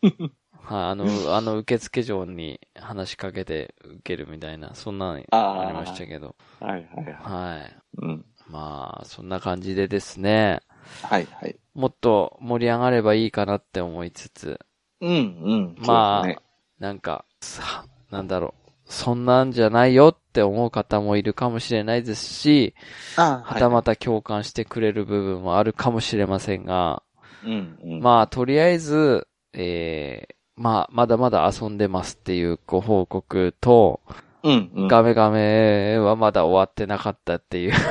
[0.64, 6.36] はい、あの、あの受付嬢に話しかけて受けるみたいな、そんなのありましたけど。
[6.60, 7.14] はいはいはい。
[7.14, 7.76] はい。
[7.98, 8.24] うん。
[8.48, 10.60] まあ、そんな感じでですね、
[11.02, 11.56] はいはい。
[11.74, 14.60] もっと盛り上がればいいかなって思いつつ、
[15.04, 15.76] うんうん。
[15.86, 16.38] まあね
[16.78, 18.70] なんか、さ、なんだろう。
[18.86, 22.74] そんなんじゃないよって思う方もいるかもしれないですし、
[23.16, 27.02] あはたまた共感してくれる部分もあるかもしれませんが、
[27.44, 28.00] うん、うん。
[28.00, 34.00] まあ、とりあえず、えー、まあ、まだまだ遊んでますっていうご報告と、
[34.42, 34.88] うん、うん。
[34.88, 37.72] ガメガメはまだ終わってなかったっていう。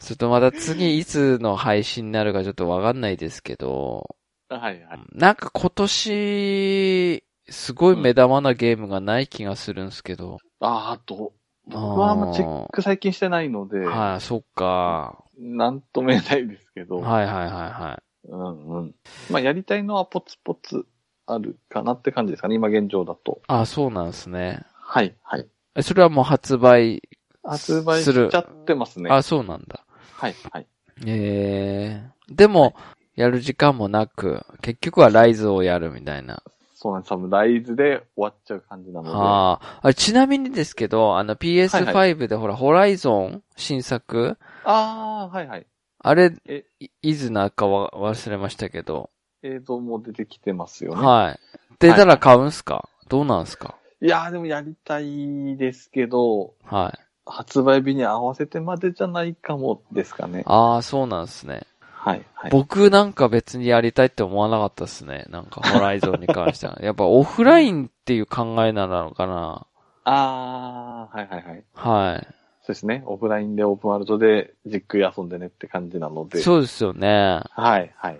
[0.00, 4.16] ちょっとまだ次いつの配信になるかちょっとわかんないですけど、
[4.56, 5.00] はい、はい。
[5.12, 10.38] なんか今年、すごい目玉なゲームがない気がするんですけど。
[10.60, 11.32] ああ、と、
[11.66, 15.24] 僕はあんまチェック最近してないので、はい、そっか。
[15.38, 18.28] なんとも言えないですけど、はいはいはいはい。
[18.28, 18.94] うんうん。
[19.30, 20.84] まあ、やりたいのはポツポツ
[21.26, 23.40] あるかなって感じですかね、今現状だと。
[23.46, 24.64] あ、そうなんですね。
[24.72, 25.46] はい、はい。
[25.76, 27.02] えそれはもう発売、
[27.42, 29.10] 発売するしちゃってますね。
[29.10, 29.84] あ、そうなんだ。
[30.12, 30.66] はい、はい。
[31.06, 32.74] ええでも、
[33.20, 36.42] やる時間もなく、結局はライズをやるみたいな。
[36.74, 37.10] そうなんです。
[37.10, 39.14] 多分、ライズで終わっちゃう感じなので。
[39.14, 39.80] はあ。
[39.82, 44.38] あちなみにですけど、あのはい PS5 でほら、ホライゾン新作？
[44.64, 45.66] ああ、はいはい。
[45.98, 46.64] あれ、え？
[46.80, 49.10] いいつなんかわ忘れましたけど。
[49.42, 51.06] 映像も出てきてますよね。
[51.06, 51.38] はい。
[51.78, 53.74] 出たら買うんすか、どうなんすか？
[54.00, 56.98] いやーでもやりたいですけど、はい。
[57.26, 60.42] 発売日に合わせてまでじゃないかもですかね。
[60.46, 61.66] ああ、そうなんですね。
[62.00, 62.50] はい、はい。
[62.50, 65.26] 僕なんか別にやりたいって思わなかったですね。
[65.28, 66.78] なんか、ホライゾンに関しては。
[66.82, 69.66] やっぱオフラインっていう考えなのかな。
[70.04, 71.64] ああ、はいはいはい。
[71.74, 72.26] はい。
[72.62, 73.02] そうですね。
[73.04, 76.38] オフラインでオープンワールドでじっくり遊んでねって感じなので。
[76.38, 77.42] そうですよね。
[77.50, 78.18] はい、はい。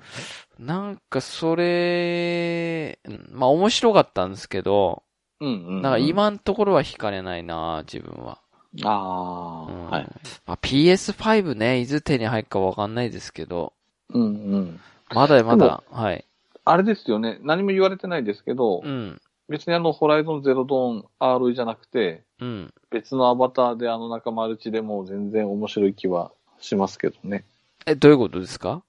[0.59, 5.05] なんかそれ、うんまあ面白かったんですけど、
[5.41, 5.83] うんうん、うん。
[5.83, 8.41] なんか今のところは惹かれないな自分は。
[8.85, 10.07] ああ、うんはい。
[10.47, 13.73] まあ、PS5 ね、いつ手に入るかわかんないですけど、
[14.13, 14.27] うんう
[14.59, 14.81] ん。
[15.13, 16.25] まだまだ、はい。
[16.65, 17.39] あれですよね。
[17.43, 22.73] 何も言われてないですけど、うん、別にあの、ホライゾンゼロドーン RE じゃなくて、うん。
[22.91, 27.45] 別のアバターであの中マルチでも全然面白い気はしますけどね。
[27.87, 28.83] え、どういうことですか？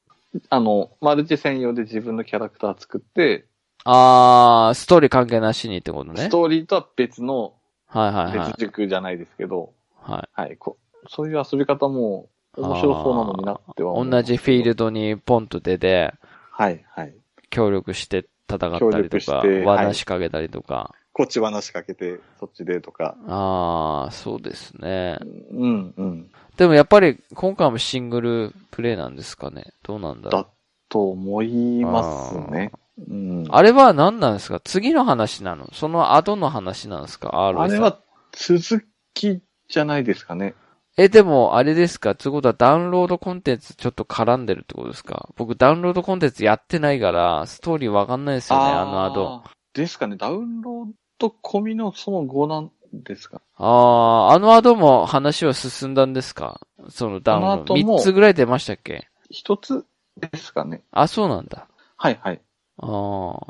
[0.50, 3.46] あの、マルチ専用で自分のキャラクター作って、
[3.84, 6.30] あー、ストーリー関係なしにってことねス。
[6.30, 7.54] トーリーとは別の、
[7.92, 8.60] はいはいはい別。
[8.60, 10.42] 軸じゃないですけど、はい。
[10.42, 10.78] はい、こ
[11.08, 16.14] そういう遊び方も面白そうなのになっては同じフィールドにポンと出て、
[16.52, 17.14] はい、はい。
[17.50, 20.94] 協力して戦った協りとか、力して罠仕掛けたりとか。
[21.14, 23.18] こっち話かけて、そっちでとか。
[23.28, 25.20] あー、そうですね。
[25.52, 26.32] うん、うん。
[26.56, 29.74] でもやっぱり今回もシングルプレイなんですかね？
[29.84, 30.44] どうなんだろう？
[30.44, 30.50] だ。
[30.88, 32.72] と思いますね。
[33.08, 33.45] うん。
[33.49, 34.60] あれは何なんですか？
[34.64, 35.70] 次の話なの？
[35.74, 37.47] その後の話なんですか？
[37.47, 37.99] あれは
[38.32, 40.54] 続きじゃないですかね。
[40.97, 42.16] え、でも、あれですか？
[42.16, 45.30] つうことはダウンロードコンテンツちょっと絡んでるってことですか？
[45.38, 49.43] 僕ダウンロードコンテンツやってないから、ストーリーわかんないですよね、あの後。
[49.45, 50.18] ーですかね。
[50.18, 53.41] ダウンロード込みのその後なんですか？
[53.56, 56.60] あー、あの後も話は進んだんですか？
[56.89, 57.54] そのダウンロード。
[57.54, 59.08] あの後も3つぐらい出ましたっけ？
[59.30, 59.86] 一つ
[60.18, 60.82] ですかね。
[60.91, 61.68] あ、そうなんだ。
[61.95, 62.41] はいはい。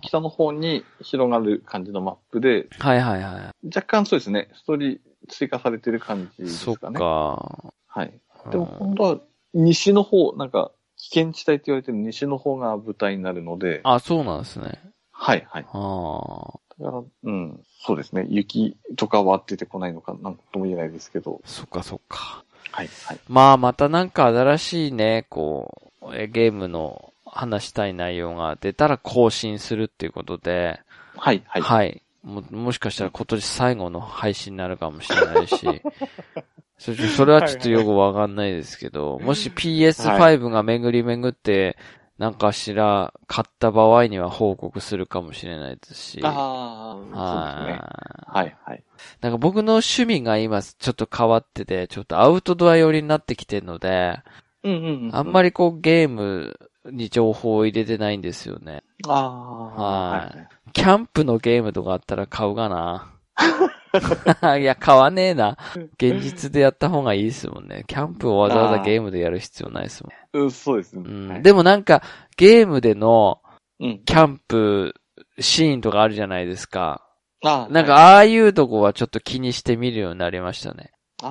[0.02, 4.50] 北の方に広がる感じのマップで、いはいは若干そうですね。
[4.54, 6.52] ストーリー追加されてる感じでい。
[6.52, 7.00] そっすかね。
[7.00, 7.74] か。
[7.88, 8.14] はい。
[8.50, 9.20] でもうん今度は
[9.54, 14.80] 西の方、なんか危険地帯って言われてる西の方が舞台になるので、あ、そうなんですね。
[15.12, 15.66] はいはい。
[15.72, 16.84] あー。
[16.84, 18.26] だから、うん、そうですね。
[18.30, 22.44] 雪とかは出てこないのかなんとも言えないですけど、そっかそっか。
[22.72, 23.20] はいはい。
[23.28, 30.82] まあ、またなんか新しいね、こう、えゲームの話したい内容が出たら更新するっていうことで、
[31.16, 31.62] はいはい。
[31.62, 32.02] はい。
[32.24, 35.82] も、もしかしたら今年最後の配信になるかもしれないし、
[36.78, 41.78] そそれはちょっとよくわかんないですけど、もし PS5 が巡り巡って、
[42.18, 47.20] なんかしら買った場合には報告するかもしれないですし、ああ、そうです
[47.66, 47.80] ね。
[48.28, 48.46] はい。
[48.46, 48.84] はいはい。
[49.22, 54.20] なんか僕の趣味が今ちょっと変わってて、ちょっとアウトドア寄りになってきてるので、
[54.64, 55.16] うんうんうん。
[55.16, 58.84] あんまりこうゲームに情報を入れてないんですよね。
[59.08, 63.14] ああ、はいキャンプのゲームとかあったら買うかな。
[64.58, 65.58] いや、買わねえな。
[65.98, 67.84] 現実でやった方がいいですもんね。
[67.88, 70.44] キャンプをわざわざゲームでやる必要ないですもん。
[70.44, 71.04] うん、そうですね。
[71.06, 72.02] うんはいでもなんか、
[72.38, 73.42] ゲームでの
[73.80, 74.00] うん。
[74.06, 74.94] キャンプ
[75.40, 77.06] シーンとかあるじゃないですか。
[77.44, 80.92] あなんか、はい、ああいうとこはちょっと気にしてみるようになりましたね。
[81.22, 81.30] あ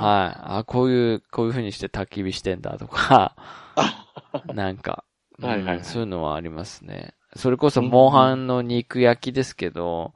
[0.00, 0.58] はい。
[0.58, 3.36] あ、こういう、こういう風にして焚き火してんだとか、
[4.52, 5.04] なんか、
[5.38, 7.14] うんはいはいはいそういうのはありますね。
[7.36, 10.12] それこそ、モンハンの肉焼きですけど、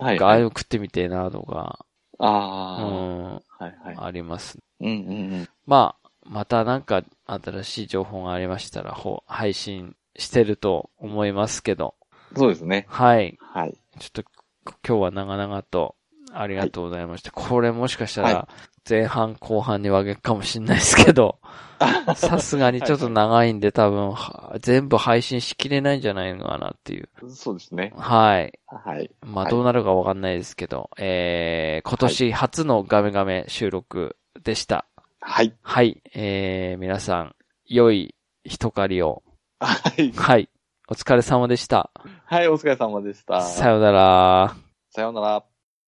[0.00, 0.42] あ、はい、ああいうはい。
[0.44, 1.84] の食ってみてえなとか、
[2.18, 3.96] うあん、あ、はいはい。
[3.98, 4.58] あります。
[4.80, 5.48] うんうんうん。
[5.66, 11.94] まあ、またなんか新しい情報がありましたら、ほう配信してると思いますけど、
[12.34, 12.86] そうですね。
[12.88, 13.38] はい。
[13.40, 13.76] はい。
[13.98, 14.24] ちょっと
[14.86, 15.94] 今日は長々と
[16.40, 17.32] ありがとうございました。
[17.34, 18.48] はい、これもしかしたら
[18.88, 21.38] 前半後半に分けるかもしれないですけど、
[22.14, 24.14] さすがにちょっと長いんで多分、
[24.60, 27.08] 全部配信しきれないんじゃないのかなっていう。
[27.28, 27.92] そうですね。
[27.96, 28.58] はい。
[28.66, 29.10] はい。
[29.22, 34.86] まあどうなるかわかんないですけど、えー、今年初のガメガメ収録でした。
[35.20, 35.52] はい。
[35.62, 36.00] はい。
[36.14, 37.34] えー、皆さん、
[37.66, 38.14] 良い
[38.44, 39.22] 一狩りを。
[39.58, 40.12] はい。
[40.12, 40.48] はい。
[40.88, 41.90] お疲れ様でした。
[42.26, 43.40] はい、お疲れ様でした。
[43.40, 44.54] さよなら。
[44.90, 45.55] さよなら。